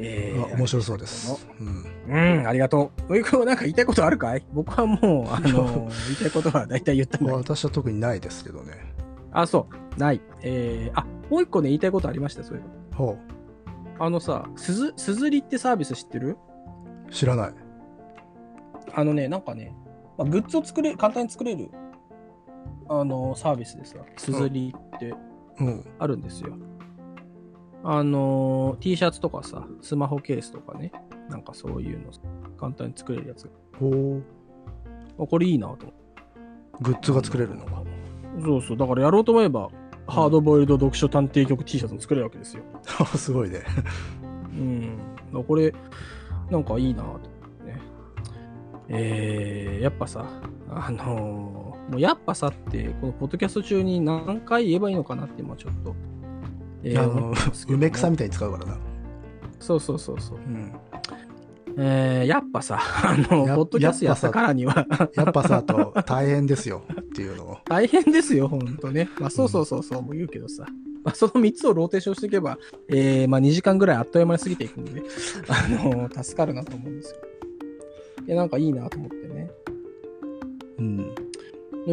[0.00, 1.46] えー、あ面白そうです。
[1.60, 2.38] うん。
[2.38, 3.12] うん、ありがとう。
[3.12, 4.44] おいくんはなんか言いたいことあるかい？
[4.52, 7.36] 僕はもう、あの、言いたいことは大体言ったんだけど。
[7.38, 8.72] 私は特にないですけどね。
[9.32, 9.98] あ、そう。
[9.98, 10.20] ない。
[10.42, 12.68] えー、あ、もう一個ね、言いたいことありました、そういうの。
[12.96, 13.18] ほ
[13.98, 16.36] あのさ、すず、すずりってサービス知ってる？
[17.08, 17.12] う。
[17.12, 17.52] 知らない。
[18.94, 19.74] あのね、なんかね、
[20.16, 21.70] まあ、グッズを作れる、簡単に作れる、
[22.88, 25.12] あの、サービスでさ、すずりって
[25.60, 25.84] うん。
[25.98, 26.56] あるんですよ。
[27.84, 30.92] あの、T シャツとかさ、スマホケースとかね、
[31.28, 32.10] なんかそういうの、
[32.58, 33.50] 簡単に作れるやつが。
[33.78, 34.20] ほ
[35.20, 35.92] あこれいいなと。
[36.80, 37.82] グッズが作れるのか。
[38.42, 39.68] そうそう、だからやろうと思えば、
[40.06, 42.62] ハードボイルド読書探偵局 T シャツも作れるわけですよ。
[43.16, 43.62] すごいね。
[45.32, 45.44] うん。
[45.46, 45.72] これ、
[46.50, 47.18] なんかいいなと
[47.64, 47.80] ね。
[48.88, 50.26] えー、やっぱさ、
[50.70, 55.94] あのーもうやっぱさって、このポッドキャスト中に何回言えばいいのかなって今ちょっと、
[56.82, 58.78] えー梅草みたいに使うからな。
[59.60, 60.38] そうそうそうそう。
[60.38, 60.72] うん。
[61.80, 67.58] えー、やっぱさ、あの、やポッドキャストやったからには、やっぱさ、と大変ですよっていうのを。
[67.66, 69.08] 大変ですよ、ほんとね。
[69.20, 70.66] まあ、そうそうそうそう、もう言うけどさ。
[71.04, 72.58] まあ、その3つをローテーションしていけば、
[72.88, 75.02] えー、まあ、2時間ぐらいあっという間に過ぎていくんで、
[75.48, 77.18] あの助かるなと思うんですよ。
[78.26, 79.50] いや、なんかいいなと思ってね。
[80.78, 80.96] うん。
[80.98, 81.04] の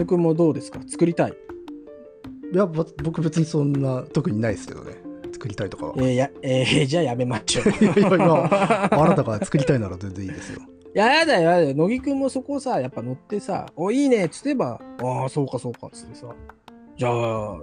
[0.02, 0.80] りくんもどうですか？
[0.88, 1.34] 作りたい。
[2.54, 4.94] いや、ぼ僕別にそんな、特にないですけどね。
[5.34, 5.94] 作りたいとかは。
[5.98, 7.70] えー、や、 えー、じゃあやめましょう。
[7.84, 10.62] いやいやあなたが作りたいなら全然いいですよ。
[10.96, 11.76] いや、やだよ、やだよ。
[11.76, 16.28] 乃木くんもそこをさ、やっぱ乗ってさ、お、いいねっつってば、ああ、そうかそうかっつってさ、
[16.98, 17.12] じゃあ、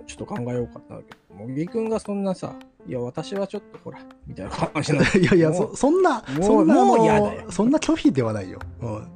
[0.07, 1.01] ちょっと考えようかな。
[1.47, 2.55] 茂木くんがそんなさ、
[2.87, 8.59] いや、私はちょっっとほら、みたいな感じなの いやいや、そそんな、もうそんな、もうあの嫌だよそんな拒否ではないよ。
[8.83, 9.07] うん。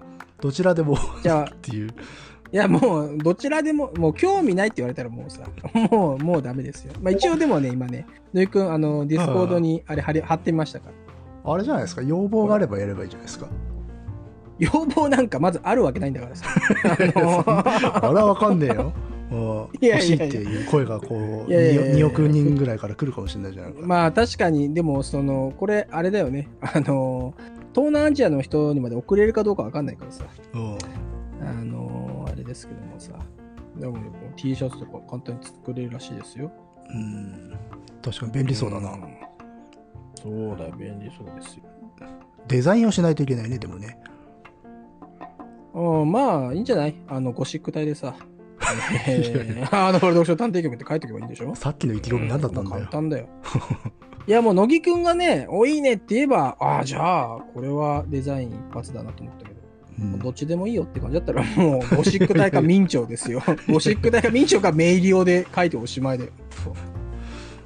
[0.41, 1.91] どちらでもじゃあ、っていう。
[2.57, 5.43] いや、もう、どちらでも、もう興味ないって言われたらもうさ、
[5.91, 6.95] もう、もうダメですよ。
[7.03, 10.89] まあ一応でもね、今ね、ぬいくん、あの、ディスコードにあれ貼り貼ってみましたか
[11.45, 11.53] ら。
[11.53, 13.47] あれじゃないですか、要望があればやればいいじゃないですか。
[14.59, 16.47] 要望なんかまずあるわけないんだからさ。
[16.83, 18.91] あのあれはわかんねえよ。
[19.83, 23.81] 欲しいっていう声がこういやいやいやいや 2, 億人ぐらいから来るかもしれないじゃないか。
[23.83, 26.49] まあ確かに、でも、その、これ、あれだよね。
[26.63, 27.35] あの、
[27.75, 30.25] 東南アジアの人にまで送れるかどうかわかんないからさ。
[32.47, 33.13] ですけどもさ。
[33.77, 36.51] でも、もう T シャツとか簡単に作れるらしいですよ。
[36.89, 37.53] うん。
[38.03, 38.91] 確かに便利そうだな。
[38.91, 39.17] ん
[40.15, 41.65] そうだよ、便利そうですよ。
[42.49, 43.99] デザインをしないといけないね、でもね。
[45.75, 46.95] うん、まあ、いいんじゃない？
[47.09, 48.15] あの、ゴシック体でさ。
[49.07, 51.55] えー、 あの、これ読書探偵局って書いとけばいいんでしょ？
[51.55, 52.71] さっきの意気込み何だったんだよ。
[52.71, 53.27] 簡単だよ。
[54.27, 59.56] いや、もう、乃木くんがね、お、いいねって言えば、ああ、じゃあ、これはデザイン一発だなと思ったけど、
[59.99, 63.43] うんどっちでもいいよって感じだったら、もう、ゴシック体か明朝ですよ。
[63.69, 66.31] ゴシック体か明朝かメイリオで書いておしまいだよ。
[66.65, 66.75] そう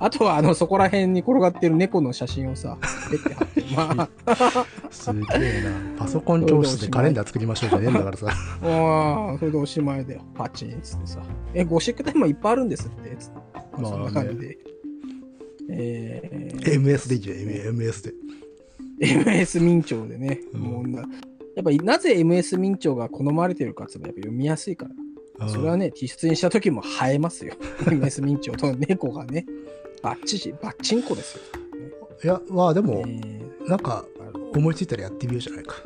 [0.02, 2.78] あとは、あの、そこら辺に転がってる猫の写真をさ、
[3.10, 5.98] ペッて貼って、まあ、すげえな。
[5.98, 8.28] パソコン教室でカレンダー作りましょうじゃねえんだからさ。
[8.62, 10.22] ああ、それでおしまいだよ。
[10.34, 11.20] パチンっつってさ。
[11.52, 13.14] え、ゴシックタイいっぱいあるんですって？
[13.18, 13.34] つって。
[13.78, 14.58] まあそんな感じで。
[15.68, 17.36] えー、MS でいいじゃん、
[17.76, 18.14] MS で。
[19.06, 20.40] MS 明朝でね。
[20.54, 21.04] うんもうな
[21.56, 24.86] やっぱりなぜ MS 明朝が好まれてるかってやっぱ読みやすいか
[25.38, 25.48] ら。
[25.48, 27.54] それはね、ツにした時も映えますよ。
[27.86, 29.46] MS 明朝と猫がね。
[30.02, 31.42] バッチシ、バッチンコですよ。
[32.22, 34.04] いや、まあでえも、ーなんか、
[34.54, 35.76] 思いついたらやってみようじゃないか。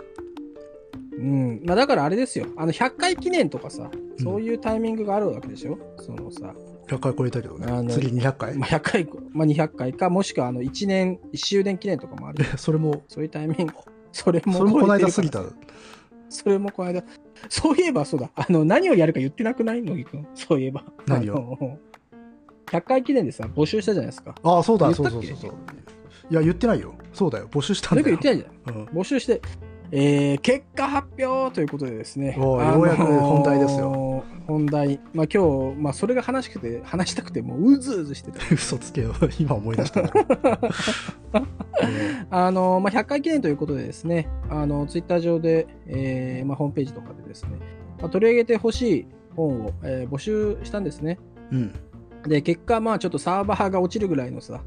[1.19, 1.63] うん。
[1.65, 2.47] まあだからあれですよ。
[2.57, 6.55] あの、100回記念とかさ、うんそういうタイミングがあるわけでしょ、そのさ、
[6.89, 7.93] 100回超えたけどね。
[7.93, 12.45] 次200回まあ、100回、まあ、200回か、もしくはあの1年、1周年記念とかもある。
[12.45, 13.73] えそれも、そういうタイミング。
[14.15, 15.43] それもこの間過ぎた。
[16.29, 17.03] それもこの間。
[17.49, 18.31] そういえばそうだ。
[18.37, 19.83] あの、何をやるか言ってなくない？
[19.83, 20.27] 乃木くん。
[20.35, 20.85] そういえば。
[21.07, 21.35] 何を？
[21.37, 21.79] あの
[22.67, 24.37] ?100 回記念でさ、募集したじゃないですか。
[24.43, 25.55] ああ、そうだ、そうそうそうそう。
[26.31, 26.95] いや、言ってないよ。
[27.13, 27.49] そうだよ。
[27.51, 28.17] 募集したん乃だよ。
[28.17, 28.77] 木言ってないじゃん。
[28.77, 29.43] うん募集して、
[29.97, 32.35] えー、結果発表ということでですね。
[32.37, 34.25] ようやく本題ですよ。
[34.45, 34.99] 本題。
[35.13, 38.41] まあ今日、まあそれが話したくて、話したくて、もううずうずしてた。
[38.53, 39.15] 嘘つけよ。
[39.39, 40.11] 今思い出したな。
[42.29, 47.51] あの、まあ、100回記念ということでですね、あの、ツイッター上で、えーまあ、ホームページとかでですね、
[48.01, 51.21] まあ、取り上げてほしい本を、えー募集したんですね。
[51.53, 51.73] うん。
[52.27, 54.61] で、結果、まあ、ちょっとサーバーが落ちるぐらいのさ、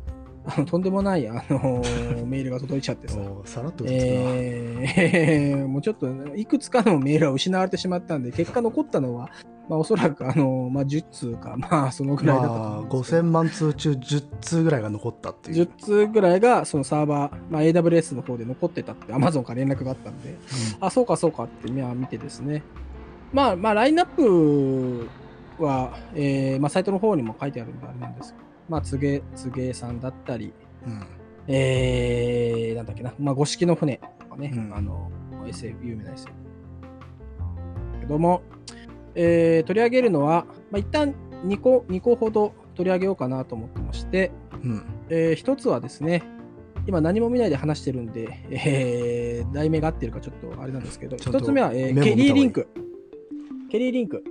[0.49, 3.83] あのとんでもない、あのーメールが届いちゃってさ、さらっと。
[3.87, 9.29] えー もうちょっと、いくつかのメールは失われてしまったんで、結果残ったのは、
[9.67, 15.63] まあ、おそらく、あのーまあ、10通か、まあ、そのぐらいだったとまあ、思うんですけど5000万通中10通ぐらいが残ったっていう。
[15.63, 20.37] 10通ぐらいがそのサーバー、まあ、AWS の方で残ってたって Amazon から連絡があったんで、
[20.79, 22.63] あ、そうかそうかってまあ見てですね。
[23.33, 25.09] まあまあラインナップ
[25.59, 30.53] は、えーまあ、サイトの方にも書いてあるんであれなんですけど、まあ、つげ、つげさんだったり、
[30.85, 31.03] うん。
[31.47, 35.09] えー、なんだっけな、まあ、五色の船とかね、うんあの、
[35.47, 36.31] SF、有名な SF。
[38.01, 38.41] けども、
[39.15, 41.13] えー取り上げるのは、まあ、一旦
[41.45, 44.31] 2個、2個ほど取り上げようかなと思ってまして、
[44.63, 44.85] うん。
[45.09, 46.23] えー一つはですね、
[46.85, 52.67] 今何も見ないで話してるんで、えー題名が合ってるかちょっとあれなんですけど、一つ目は、えーケリーリンク。
[53.69, 54.23] ケリーリンク。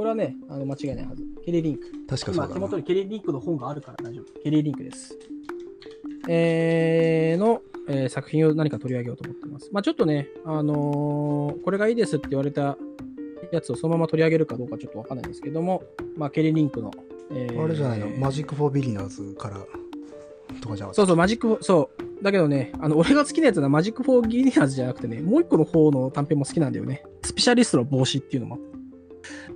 [0.00, 1.22] これはね、あの間違いないはず。
[1.44, 1.82] ケリーリンク。
[2.08, 2.78] 確かそうだ手元。
[2.78, 4.40] にケリーリンクの本があるから大丈夫。
[4.42, 5.14] ケリーリンクです。
[6.26, 9.68] えーの、えー作品を何か取り上げようと思ってます。
[9.72, 12.78] まあちょっとね、あのーこれがいいですって言われた
[13.52, 15.82] やつをそのまま取り上げるかどうかちょっとわかんないんですけども、
[16.16, 16.90] まあケリーリンクの、
[17.32, 19.58] えーあれじゃないの、マジック・フォー・ビギナーズから
[20.62, 22.24] とかじゃそうそう、マジックそう。
[22.24, 27.04] だけどね、あの、俺が好きなやつはマジック・フォー・ビギナーズじゃなくてね、もう一個の方の短編も好きなんだよね。
[27.22, 28.79] スペシャリストの帽子っていうのもあって。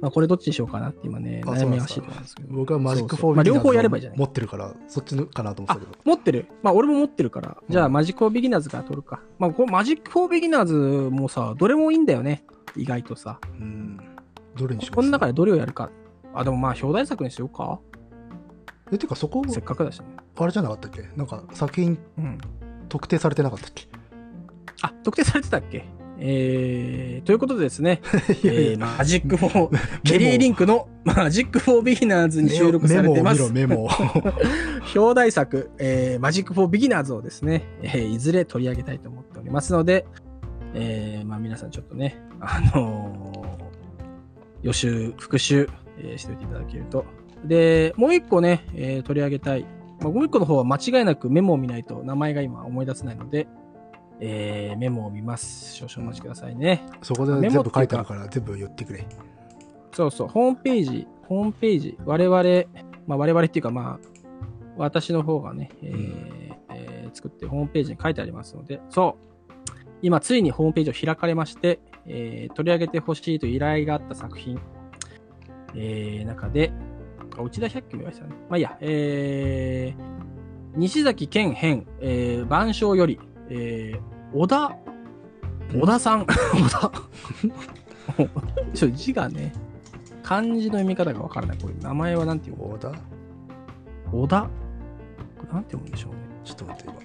[0.05, 2.55] まあ、これどっちにしようかなって今ね、あ悩みがしいそうなんでと思うんですけど。
[2.55, 6.03] 僕はマジック・フォー・ビギナーズ方やればいいじゃない持ってるから、そっちのかなと思ってたけど。
[6.05, 7.57] 持ってるまあ、俺も持ってるから。
[7.71, 9.23] じゃあ、うんマジック・フォー・ビギナーズから取るか。
[9.39, 10.75] まあ、こうマジック・フォー・ビギナーズ
[11.11, 12.45] もさ、どれもいいんだよね。
[12.77, 13.39] 意外とさ。
[13.59, 13.99] うん。
[14.57, 15.91] どれにしますこの中でどれをやるか。
[16.35, 17.81] あ、でもまあ、表題作にしようか。
[18.93, 20.07] え、てかそこ、せっかくだしね。
[20.37, 21.09] あれじゃなかったっけ？
[21.17, 22.39] なんか作品うん。
[22.91, 23.87] 特定されてなかったっけ？
[24.83, 25.87] あ、特定されてたっけ？
[26.19, 28.01] えー、ということでですね、
[28.43, 33.53] いやいやえーマジック・フォー、ケリー・リンクのマジック・フォー・ビギナーズに収録されてます。
[33.53, 33.89] メモ。
[34.95, 40.07] 表題作、えーマジック・フォー・ビギナーズをですね、えーいずれ取り上げたいと思っておりますので、
[40.75, 43.65] えーまあ、皆さんちょっとね、あのー
[44.63, 47.05] 予習、復習、えーしておいていただけると
[47.45, 49.67] で、もう一個ね、えー取り上げたい。
[50.01, 53.47] まあ、もう一個の方は間違いなくメモを見ないと名前が今思い出せないので、
[54.21, 55.75] えーメモを見ます。
[55.75, 56.87] 少々お待ちくださいね。
[57.03, 59.07] そこで全部書いてあるから全部言ってくれ。
[59.93, 62.43] そうそう、ホームページ、ホームページ、我々、
[63.07, 64.09] まあ我々っていうかまあ、
[64.77, 74.61] 私の方がね、えーえー作ってるホームページに書いてありますので、そう、今ついにホームページを開かれまして、えー取り上げてほしいと依頼があった作品、
[75.77, 76.73] えー中で、
[77.39, 78.35] あ内田百景も言われてたね。
[78.49, 83.21] まあいいや、えー、西崎健編、えー、万象より、
[83.51, 84.77] えー、小田、
[85.75, 86.27] 小田さん、小
[86.71, 86.93] 田。
[88.75, 89.53] ちょ字がね、
[90.23, 91.59] 漢字の読み方がわからない。
[91.59, 92.93] これ、名前はなんていうの小田
[94.11, 94.43] 小田？
[94.43, 94.49] こ
[95.47, 96.19] れなんて読むんでしょうね。
[96.45, 97.01] ちょっと待って、今。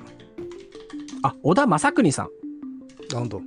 [1.23, 2.25] あ、小田正邦さん。
[3.13, 3.41] あ、ほんと。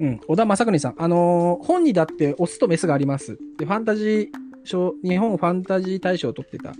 [0.00, 0.94] うん、小田正邦さん。
[0.98, 3.38] あのー本にだってオスとメスがあります。
[3.58, 4.28] で、ファンタジー
[4.64, 6.72] 賞、日本ファンタジー大賞を取ってた、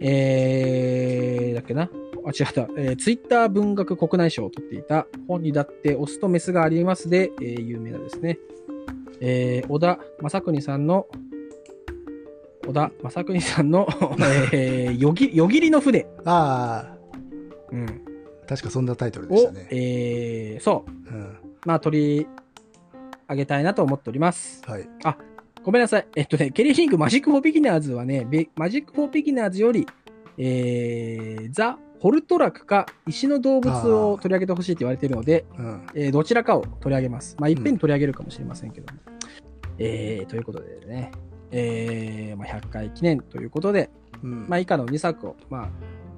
[0.00, 1.90] えー、だっけな？
[2.24, 2.62] あ、違った。
[2.76, 8.38] えー、ツイッター文学国内賞を取っていた、本にだってオスとメスがありますで、えー、有名なですね。
[9.20, 11.06] えー、小田正邦さんの、
[12.66, 13.86] 小田正邦さんの、
[14.52, 16.06] えー、よぎ、よぎりの船。
[16.24, 16.96] あ
[17.70, 17.84] うん。
[17.84, 19.68] あ、確かそんなタイトルでしをた、ね。
[19.70, 21.14] えー、そう。
[21.14, 21.36] うん。
[21.66, 22.26] まあ、取り
[23.28, 24.62] 上げたいなと思っております。
[24.66, 24.88] はい。
[25.62, 26.06] ごめんなさい。
[26.14, 29.86] えっとね、ケリーリンクマジック・フォー・ビギナーズはね、べマジック・フォー・ビギナーズより、
[30.36, 35.86] えー、ザ・ホルトラクか石の動物を取り上げてほしいと言われているので、うん。
[35.94, 37.34] えーどちらかを取り上げます。
[37.40, 39.00] まあ、いっぺんに取り上げるかもしれませんけども。
[39.78, 41.12] えー、ということでね、
[41.50, 43.88] えー、まあ、100回記念ということで、
[44.22, 44.46] うん。
[44.46, 45.68] まあ、以下の2作を、まあ、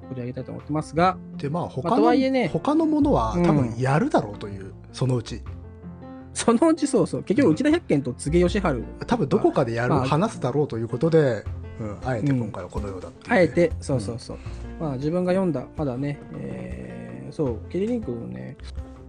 [0.09, 5.41] 取り上げたいと思ってますが、で、まあ、他まあとの、はいえね他のものは多分うんやるだろうという、そのうち。
[6.35, 11.45] そのうちそうそう、結局内田百軒と柘義治多分どこかでやる、まあ話すだろうということで、
[11.79, 13.35] うん、あえて今回はこのようだってね。
[13.37, 14.37] あえて、そうそうそう。
[14.79, 18.57] まあ自分が読んだ、まだね、えー、そう、ケリリンクのね、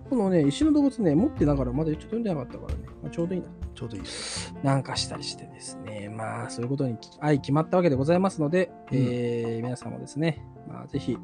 [0.09, 3.47] このね、石の動物ね、持ってながらまだちょっと読んでなかったからね、まあ、ちょうどいいな。
[3.75, 4.55] ちょうどいいです。
[4.63, 11.17] なんかしたりしてですね、まあそういうことに愛決まったわけでございますので、うんえー皆さんもですね、まあぜひ、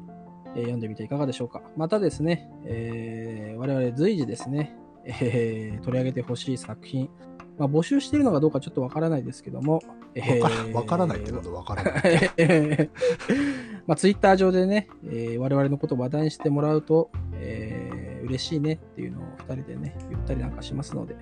[0.55, 1.61] えー読んでみていかがでしょうか。
[1.75, 7.09] またですね、えー我々随時ですね、えー取り上げてほしい作品、
[7.57, 9.81] まあ、募集しているのかどうかちょっとわからないですけども、
[10.13, 12.31] えわからーわからないってことわからない。
[13.87, 21.15] まあ、ツイッター上でね、えー我々のことを話題にしてもらうと、えー嬉しいねっていうのを二人でね、言ったりなんかしますので、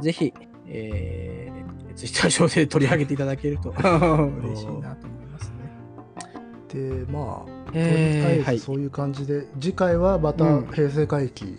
[0.00, 0.34] ぜひ、
[0.66, 7.04] えー、ツイッター上で取り上げていただけると 嬉しいなと思いますね。
[7.04, 11.56] で、まあ、とりあえそういう感じで、次回はまたうん平成回帰。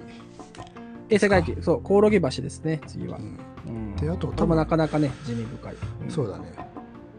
[1.09, 3.21] 衛星回帰、そう、コオロギ橋ですね、次はう。
[3.21, 5.75] んうん、であとこれもなかなかね、地味深い。
[6.03, 6.51] うんそうだね。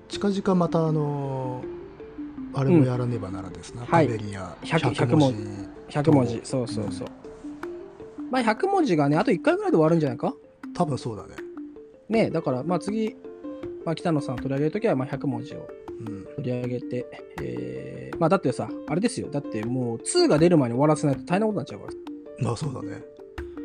[0.08, 1.73] 近々またあのー
[2.54, 3.84] あれもやらねばならですな。
[3.84, 5.98] はいパベリア100 100文字。
[5.98, 7.08] 100文字、そうそうそう。
[8.30, 10.34] まあ、100文字がね、あと1回ぐらいで終わるんじゃないか？
[10.74, 11.30] 多分そうだね。
[12.08, 13.16] ねだから、まあ次、
[13.84, 15.68] まあ、北野さん取り上げるときは、まあ100文字を
[16.00, 16.24] うん。
[16.36, 17.06] 取り上げて、
[17.40, 19.30] えー、まあだってさ、あれですよ。
[19.30, 21.92] だってもう2が出る前に終わらせないと大変なことになっちゃうから。
[22.44, 23.02] まあそうだね。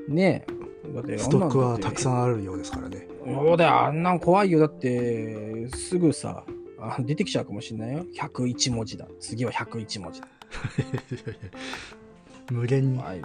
[0.08, 0.94] ねえ。
[0.94, 3.08] だってストックはたくんさんあるようですからね。
[3.26, 4.60] そうだよ、あんなん怖いよ。
[4.60, 6.44] だって、すぐさ、
[6.82, 8.06] あ出てきちゃうかもしれないよ。
[8.16, 9.06] 101文字だ。
[9.20, 10.28] 次は101文字だ。
[12.52, 13.00] 無限に。
[13.00, 13.22] 怖い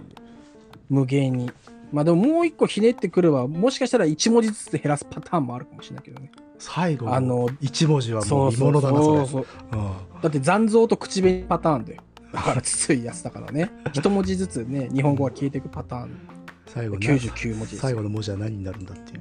[0.88, 1.50] 無限に。
[1.92, 6.30] まあでももう一個ひねってくれば、もしかしたら1文字ずつ減らすパターンもあるかもしれないけどね。
[6.58, 9.18] 最後あのの一文字はもそうう見物だな、それ。
[9.18, 9.46] そうそう。
[9.72, 9.90] うん
[10.22, 12.02] だって残像と口紅パターンだよ。
[12.32, 13.70] だから筒井康だからね。
[13.92, 16.28] 一文字ずつね、日本語が消えていくパターン。
[16.66, 19.20] 最後な99文字最後の文字は何になるんだっていう。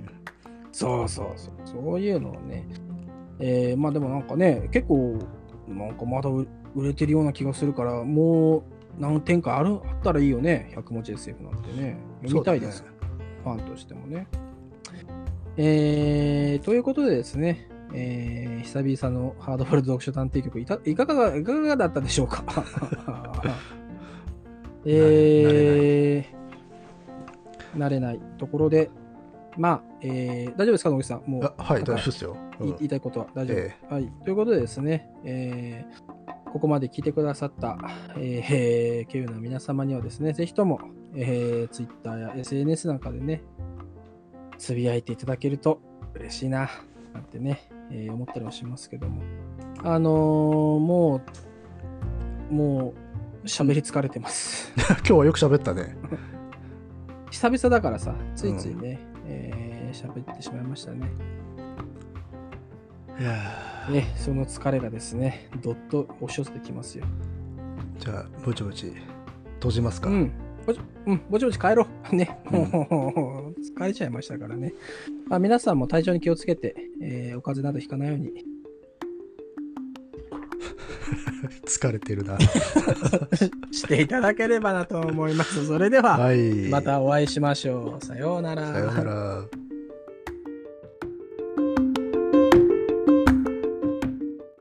[0.71, 1.53] そうそうそう。
[1.65, 2.65] そういうのをね。
[3.39, 5.19] えー、まあでもなんかね、結構、
[5.67, 8.63] なんかまだ売売れてるような気がするから、もう
[8.99, 10.73] 何点かあるあったらいいよね。
[10.75, 11.97] 100文字 SF なんてね。
[12.21, 12.81] 読みたいです。
[12.81, 12.89] ね
[13.43, 14.27] ファンとしてもね。
[15.57, 22.43] えー、ということでですね、えー、久々のハードボールド読書探偵局いたいかががいかがだったでしょうか？
[24.85, 28.89] えー、慣れないところで、
[29.57, 31.29] まあ、えー、大丈夫ですか、野口さん？
[31.29, 32.31] もう、あはい、大丈夫ですよ。
[32.59, 34.11] うん言いたいことは大丈夫、えはい。
[34.23, 36.13] ということでですね、えー
[36.53, 37.79] ここまで聞いてくださった、
[38.15, 40.79] えー、 経由の皆様にはですね、ぜひとも、
[41.15, 43.41] えー、Twitter や SNS なんかでね、
[44.59, 45.81] つぶやいていただけると
[46.13, 46.69] 嬉しいな、
[47.11, 49.23] なんてね、えー思ったりもしますけども。
[49.83, 51.21] あのーも
[52.51, 52.93] う、も
[53.41, 54.71] う、喋り疲れてます。
[54.77, 55.97] 今日はよく喋ったね。
[57.31, 59.12] 久々だからさ、ついついね、えー
[59.93, 61.07] 喋ってしまいましたね。
[63.19, 63.35] いや
[63.91, 67.05] え、その疲れがですね、どっと押し寄せてきますよ。
[67.99, 68.91] じゃあぼちぼち
[69.55, 70.31] 閉じますか、うん。
[70.65, 72.15] ぼち、うん、ぼちぼち帰ろう。
[72.15, 72.39] ね。
[72.51, 74.73] うんもう、疲れちゃいましたからね。
[75.27, 78.31] まあ、皆さんも体調に気をつけて、えーお風邪などひかないように。
[81.67, 82.37] 疲れてるな
[83.71, 85.65] していただければなと思います。
[85.67, 88.05] それでは、はいまたお会いしましょう。
[88.05, 88.73] さようなら。
[88.73, 89.62] さようなら